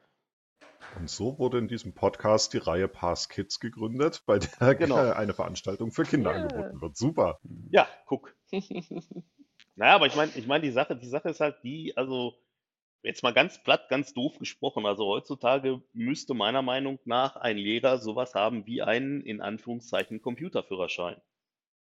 Und 1.00 1.10
so 1.10 1.40
wurde 1.40 1.58
in 1.58 1.68
diesem 1.68 1.94
Podcast 1.94 2.54
die 2.54 2.60
Reihe 2.60 2.88
Pass 2.88 3.28
Kids 3.28 3.60
gegründet, 3.60 4.22
bei 4.28 4.38
der 4.38 4.50
Genau. 4.78 4.98
eine 5.14 5.34
Veranstaltung 5.34 5.92
für 5.92 6.04
Kinder 6.04 6.36
Ja. 6.36 6.38
angeboten 6.38 6.82
wird. 6.82 6.98
Super. 6.98 7.40
Ja, 7.72 7.88
guck. 8.06 8.36
Naja, 9.76 9.96
aber 9.96 10.06
ich 10.06 10.16
meine, 10.16 10.32
ich 10.36 10.46
meine, 10.46 10.64
die 10.64 10.72
Sache, 10.72 10.96
die 10.96 11.08
Sache 11.08 11.30
ist 11.30 11.40
halt 11.40 11.56
die, 11.64 11.98
also 11.98 12.36
jetzt 13.04 13.24
mal 13.24 13.34
ganz 13.34 13.62
platt, 13.64 13.90
ganz 13.90 14.14
doof 14.14 14.38
gesprochen. 14.40 14.86
Also 14.86 15.06
heutzutage 15.06 15.82
müsste 15.94 16.34
meiner 16.34 16.62
Meinung 16.62 17.00
nach 17.06 17.36
ein 17.36 17.58
Lehrer 17.58 17.98
sowas 17.98 18.36
haben 18.36 18.66
wie 18.66 18.82
einen, 18.82 19.22
in 19.22 19.42
Anführungszeichen, 19.42 20.22
Computerführerschein. 20.22 21.22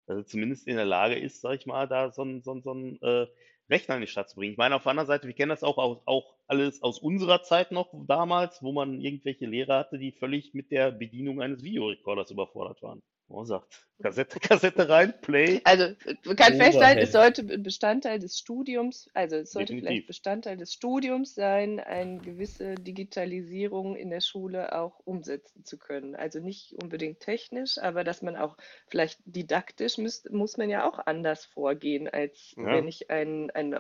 Also 0.07 0.23
zumindest 0.23 0.67
in 0.67 0.77
der 0.77 0.85
Lage 0.85 1.15
ist, 1.15 1.41
sag 1.41 1.55
ich 1.55 1.65
mal, 1.65 1.87
da 1.87 2.11
so 2.11 2.23
ein, 2.23 2.41
so 2.41 2.53
ein, 2.53 2.61
so 2.61 2.73
ein 2.73 3.01
äh, 3.01 3.27
Rechner 3.69 3.95
in 3.95 4.01
die 4.01 4.07
Stadt 4.07 4.29
zu 4.29 4.37
bringen. 4.37 4.53
Ich 4.53 4.57
meine, 4.57 4.75
auf 4.75 4.83
der 4.83 4.91
anderen 4.91 5.07
Seite, 5.07 5.27
wir 5.27 5.33
kennen 5.33 5.49
das 5.49 5.63
auch, 5.63 5.77
aus, 5.77 6.01
auch 6.05 6.35
alles 6.47 6.81
aus 6.81 6.99
unserer 6.99 7.43
Zeit 7.43 7.71
noch 7.71 7.93
damals, 8.07 8.63
wo 8.63 8.71
man 8.71 9.01
irgendwelche 9.01 9.45
Lehrer 9.45 9.79
hatte, 9.79 9.97
die 9.97 10.13
völlig 10.13 10.53
mit 10.53 10.71
der 10.71 10.91
Bedienung 10.91 11.41
eines 11.41 11.63
Videorekorders 11.63 12.31
überfordert 12.31 12.81
waren. 12.81 13.03
Oh, 13.29 13.43
sagt, 13.43 13.85
Kassette, 14.01 14.39
Kassette 14.39 14.87
rein, 14.87 15.13
Play. 15.21 15.59
Also 15.65 15.87
man 16.23 16.35
kann 16.37 16.55
festhalten, 16.55 17.01
es 17.01 17.11
sollte 17.11 17.43
Bestandteil 17.43 18.19
des 18.19 18.37
Studiums, 18.39 19.09
also 19.13 19.35
es 19.37 19.51
sollte 19.51 19.73
Definitiv. 19.73 19.87
vielleicht 19.89 20.07
Bestandteil 20.07 20.55
des 20.55 20.71
Studiums 20.71 21.35
sein, 21.35 21.79
eine 21.81 22.19
gewisse 22.19 22.75
Digitalisierung 22.75 23.97
in 23.97 24.09
der 24.11 24.21
Schule 24.21 24.73
auch 24.73 24.99
umsetzen 25.03 25.65
zu 25.65 25.77
können. 25.77 26.15
Also 26.15 26.39
nicht 26.39 26.73
unbedingt 26.81 27.19
technisch, 27.19 27.77
aber 27.79 28.03
dass 28.05 28.21
man 28.21 28.37
auch 28.37 28.55
vielleicht 28.87 29.19
didaktisch 29.25 29.97
müsst, 29.97 30.31
muss 30.31 30.55
man 30.57 30.69
ja 30.69 30.87
auch 30.87 30.99
anders 31.05 31.43
vorgehen, 31.45 32.07
als 32.07 32.53
Ja. 32.55 32.65
wenn 32.65 32.87
ich 32.87 33.09
einen, 33.09 33.49
einen, 33.51 33.77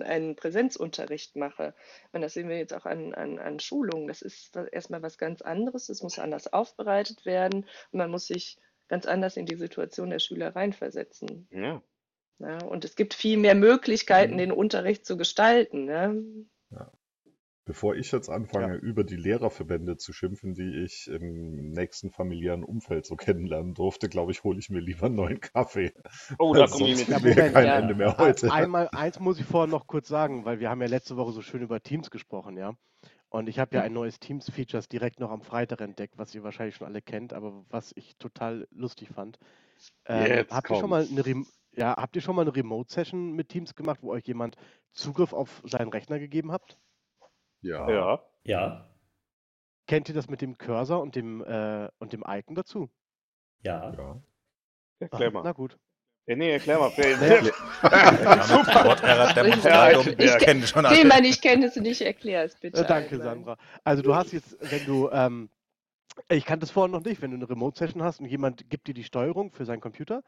einen 0.00 0.34
Präsenzunterricht 0.34 1.36
mache. 1.36 1.74
Und 2.12 2.22
das 2.22 2.34
sehen 2.34 2.48
wir 2.48 2.58
jetzt 2.58 2.74
auch 2.74 2.86
an, 2.86 3.14
an, 3.14 3.38
an 3.38 3.60
Schulungen. 3.60 4.08
Das 4.08 4.22
ist 4.22 4.56
erstmal 4.72 5.02
was 5.02 5.18
ganz 5.18 5.42
anderes, 5.42 5.88
es 5.88 6.02
muss 6.02 6.18
anders 6.18 6.52
aufbereitet 6.52 7.26
werden 7.26 7.66
und 7.92 7.98
man 7.98 8.10
muss 8.10 8.26
sich 8.26 8.58
ganz 8.88 9.06
anders 9.06 9.36
in 9.36 9.46
die 9.46 9.56
Situation 9.56 10.10
der 10.10 10.18
Schüler 10.18 10.54
reinversetzen. 10.56 11.48
Ja. 11.50 11.82
Ja, 12.40 12.58
und 12.64 12.84
es 12.84 12.94
gibt 12.94 13.14
viel 13.14 13.36
mehr 13.36 13.56
Möglichkeiten, 13.56 14.34
Mhm. 14.34 14.38
den 14.38 14.52
Unterricht 14.52 15.04
zu 15.04 15.16
gestalten. 15.16 15.86
Ne? 15.86 16.22
Bevor 17.64 17.96
ich 17.96 18.12
jetzt 18.12 18.30
anfange, 18.30 18.76
über 18.76 19.04
die 19.04 19.16
Lehrerverbände 19.16 19.98
zu 19.98 20.14
schimpfen, 20.14 20.54
die 20.54 20.84
ich 20.84 21.06
im 21.08 21.68
nächsten 21.70 22.10
familiären 22.10 22.64
Umfeld 22.64 23.04
so 23.04 23.14
kennenlernen 23.14 23.74
durfte, 23.74 24.08
glaube 24.08 24.32
ich, 24.32 24.42
hole 24.42 24.58
ich 24.58 24.70
mir 24.70 24.80
lieber 24.80 25.06
einen 25.06 25.16
neuen 25.16 25.40
Kaffee. 25.40 25.92
Oh, 26.38 26.54
da 26.54 26.66
komme 26.66 26.88
ich 26.88 27.06
mit. 27.06 27.18
Moment, 27.18 27.36
kein 27.52 27.66
ja. 27.66 27.78
Ende 27.78 27.94
mehr 27.94 28.16
heute. 28.16 28.50
Einmal, 28.50 28.88
eins 28.92 29.20
muss 29.20 29.38
ich 29.38 29.44
vorher 29.44 29.68
noch 29.68 29.86
kurz 29.86 30.08
sagen, 30.08 30.46
weil 30.46 30.60
wir 30.60 30.70
haben 30.70 30.80
ja 30.80 30.86
letzte 30.88 31.18
Woche 31.18 31.32
so 31.32 31.42
schön 31.42 31.60
über 31.60 31.82
Teams 31.82 32.10
gesprochen, 32.10 32.56
ja. 32.56 32.74
Und 33.30 33.48
ich 33.48 33.58
habe 33.58 33.76
ja 33.76 33.82
ein 33.82 33.92
neues 33.92 34.20
Teams-Features 34.20 34.88
direkt 34.88 35.20
noch 35.20 35.30
am 35.30 35.42
Freitag 35.42 35.80
entdeckt, 35.82 36.16
was 36.16 36.34
ihr 36.34 36.42
wahrscheinlich 36.42 36.76
schon 36.76 36.86
alle 36.86 37.02
kennt, 37.02 37.32
aber 37.32 37.64
was 37.68 37.92
ich 37.94 38.16
total 38.16 38.66
lustig 38.70 39.10
fand. 39.10 39.38
Ähm, 40.06 40.26
Jetzt 40.26 40.52
habt 40.52 40.70
ihr 40.70 40.76
schon 40.76 40.90
mal 40.90 41.06
eine 41.10 41.24
Rem 41.26 41.46
ja, 41.72 41.96
habt 41.96 42.16
ihr 42.16 42.22
schon 42.22 42.34
mal 42.34 42.42
eine 42.42 42.56
Remote-Session 42.56 43.32
mit 43.34 43.50
Teams 43.50 43.74
gemacht, 43.74 44.00
wo 44.02 44.10
euch 44.10 44.26
jemand 44.26 44.56
Zugriff 44.92 45.32
auf 45.32 45.62
seinen 45.64 45.90
Rechner 45.90 46.18
gegeben 46.18 46.50
habt? 46.50 46.78
Ja. 47.60 47.88
Ja. 47.88 48.24
Ja, 48.44 48.88
Kennt 49.86 50.08
ihr 50.08 50.14
das 50.14 50.28
mit 50.28 50.40
dem 50.40 50.58
Cursor 50.58 51.00
und 51.00 51.14
dem, 51.14 51.42
äh, 51.42 51.88
und 51.98 52.12
dem 52.12 52.24
Icon 52.26 52.54
dazu? 52.54 52.90
ja. 53.62 53.92
ja. 53.92 54.22
Erklär 55.00 55.28
Ah, 55.28 55.32
mal. 55.32 55.42
Na 55.44 55.52
gut. 55.52 55.78
Nee, 56.36 56.50
erklär 56.52 56.78
mal. 56.78 56.90
Phil. 56.90 57.14
Super. 57.16 58.84
Worterror-Demonstratum. 58.84 60.14
Ich 60.18 60.24
Ich 60.26 60.38
kenne 60.38 60.66
schon 60.66 60.84
alle. 60.84 60.96
Tilman, 60.96 61.24
ich 61.24 61.40
kenne 61.40 61.66
es 61.66 61.76
nicht, 61.76 62.02
erklär 62.02 62.44
es 62.44 62.54
bitte. 62.56 62.82
Äh, 62.82 62.86
danke, 62.86 63.14
einmal. 63.14 63.26
Sandra. 63.26 63.56
Also 63.84 64.02
du 64.02 64.14
hast 64.14 64.32
jetzt, 64.32 64.56
wenn 64.60 64.84
du, 64.84 65.08
ähm, 65.10 65.48
ich 66.28 66.44
kannte 66.44 66.64
es 66.64 66.70
vorher 66.70 66.90
noch 66.90 67.04
nicht, 67.04 67.22
wenn 67.22 67.30
du 67.30 67.36
eine 67.36 67.48
Remote-Session 67.48 68.02
hast 68.02 68.20
und 68.20 68.26
jemand 68.26 68.68
gibt 68.68 68.88
dir 68.88 68.94
die 68.94 69.04
Steuerung 69.04 69.52
für 69.52 69.64
seinen 69.64 69.80
Computer, 69.80 70.22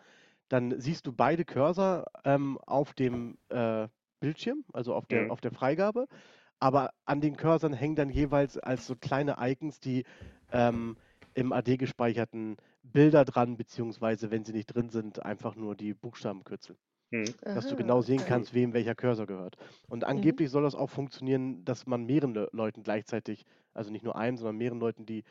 dann 0.49 0.81
siehst 0.81 1.07
du 1.07 1.13
beide 1.13 1.45
Cursor 1.45 2.07
ähm, 2.25 2.59
auf 2.67 2.95
dem 2.95 3.37
äh, 3.51 3.87
Bildschirm, 4.21 4.65
also 4.73 4.95
auf 4.95 5.07
der, 5.07 5.23
Mhm. 5.25 5.31
auf 5.31 5.41
der 5.41 5.51
Freigabe, 5.53 6.07
aber 6.61 6.91
an 7.05 7.21
den 7.21 7.37
Cursoren 7.37 7.73
hängen 7.73 7.97
dann 7.97 8.11
jeweils 8.11 8.59
als 8.59 8.87
so 8.87 8.95
kleine 8.97 9.37
Icons 9.41 9.81
die 9.81 10.05
ähm, 10.53 10.97
im 11.35 11.53
AD 11.53 11.77
gespeicherten 11.77 12.57
Bilder 12.83 13.25
dran, 13.25 13.57
beziehungsweise 13.57 14.31
wenn 14.31 14.45
sie 14.45 14.53
nicht 14.53 14.67
drin 14.67 14.91
sind, 14.91 15.25
einfach 15.25 15.55
nur 15.57 15.77
die 15.77 15.95
Buchstabenkürzel 15.95 16.77
Hm. 17.13 17.35
dass 17.53 17.67
du 17.67 17.77
genau 17.77 18.03
sehen 18.03 18.25
okay. 18.25 18.25
kannst, 18.25 18.55
wem 18.55 18.73
welcher 18.75 18.95
Cursor 18.95 19.27
gehört. 19.27 19.57
Und 19.89 20.05
angeblich 20.05 20.51
soll 20.51 20.63
das 20.63 20.75
auch 20.75 20.91
funktionieren, 20.91 21.65
dass 21.65 21.87
man 21.87 22.05
mehreren 22.05 22.35
Le 22.35 22.49
Leuten 22.53 22.83
gleichzeitig, 22.83 23.45
also 23.75 23.91
nicht 23.91 24.05
nur 24.05 24.17
einem, 24.17 24.37
sondern 24.37 24.57
mehreren 24.57 24.81
Leuten, 24.81 25.07
die 25.07 25.25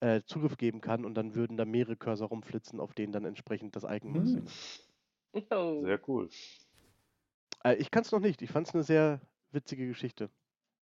äh, 0.00 0.22
Zugriff 0.26 0.56
geben 0.58 0.80
kann 0.80 1.04
und 1.04 1.14
dann 1.14 1.34
würden 1.34 1.56
da 1.56 1.64
mehrere 1.64 1.96
Cursor 1.96 2.28
rumflitzen, 2.28 2.80
auf 2.80 2.94
denen 2.94 3.12
dann 3.12 3.24
entsprechend 3.24 3.76
das 3.76 3.84
Icon 3.84 4.12
Hm. 4.12 4.16
aussehen. 4.16 4.52
Oh. 5.50 5.84
Sehr 5.84 5.98
cool. 6.08 6.28
Äh, 7.64 7.74
ich 7.76 7.90
kann 7.90 8.02
es 8.02 8.12
noch 8.12 8.20
nicht. 8.20 8.42
Ich 8.42 8.50
fand 8.50 8.66
es 8.68 8.74
eine 8.74 8.82
sehr 8.82 9.20
witzige 9.50 9.86
Geschichte. 9.86 10.30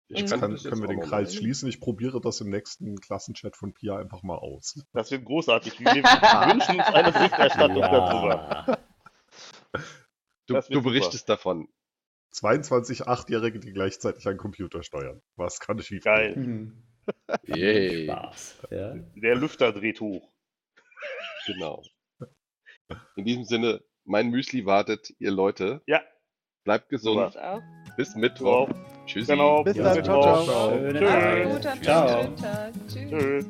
Ich 0.08 0.20
Jetzt 0.20 0.30
kann 0.30 0.40
kann, 0.40 0.56
können 0.56 0.80
wir 0.82 0.88
den 0.88 1.00
Kreis 1.00 1.30
machen. 1.30 1.38
schließen. 1.42 1.68
Ich 1.68 1.80
probiere 1.80 2.20
das 2.20 2.40
im 2.40 2.50
nächsten 2.50 3.00
Klassenchat 3.00 3.56
von 3.56 3.72
Pia 3.72 3.96
einfach 3.96 4.22
mal 4.22 4.36
aus. 4.36 4.84
Das 4.92 5.10
wird 5.10 5.24
großartig. 5.24 5.80
Wir 5.80 5.86
wünschen 5.94 6.78
uns 6.78 6.86
eine 6.88 7.12
Berichterstattung 7.12 7.80
darüber. 7.80 8.66
Ja. 8.68 8.78
Du, 10.46 10.54
Das 10.54 10.68
wird 10.68 10.76
du 10.76 10.82
berichtest 10.82 11.28
davon. 11.28 11.68
22 12.32 13.06
Achtjährige, 13.06 13.58
die 13.60 13.72
gleichzeitig 13.72 14.26
einen 14.26 14.38
Computer 14.38 14.82
steuern. 14.82 15.22
Was 15.36 15.60
kann 15.60 15.80
schief 15.80 16.04
Geil. 16.04 16.34
Hm. 16.34 16.82
Yay. 17.46 18.06
Spaß. 18.06 18.58
Ja. 18.70 18.94
Der 19.16 19.34
Lüfter 19.34 19.72
dreht 19.72 20.00
hoch. 20.00 20.28
Genau. 21.46 21.82
In 23.16 23.24
diesem 23.24 23.44
Sinne, 23.44 23.82
mein 24.04 24.30
Müsli 24.30 24.66
wartet, 24.66 25.12
ihr 25.18 25.30
Leute. 25.30 25.82
Ja. 25.86 26.00
Bleibt 26.64 26.88
gesund. 26.88 27.36
Bis 27.96 28.14
Mittwoch. 28.14 28.68
So. 28.68 28.74
Tschüssi. 29.06 29.32
Genau. 29.32 29.62
Bis 29.62 29.76
dann. 29.76 30.04
Ciao, 30.04 30.44
ciao. 30.44 30.70
Schöne 30.70 31.00
Tschüss. 31.00 32.22
Schönen 32.22 32.36
Tag. 32.36 32.72
Tschüss. 32.88 33.10
Tschüss. 33.10 33.44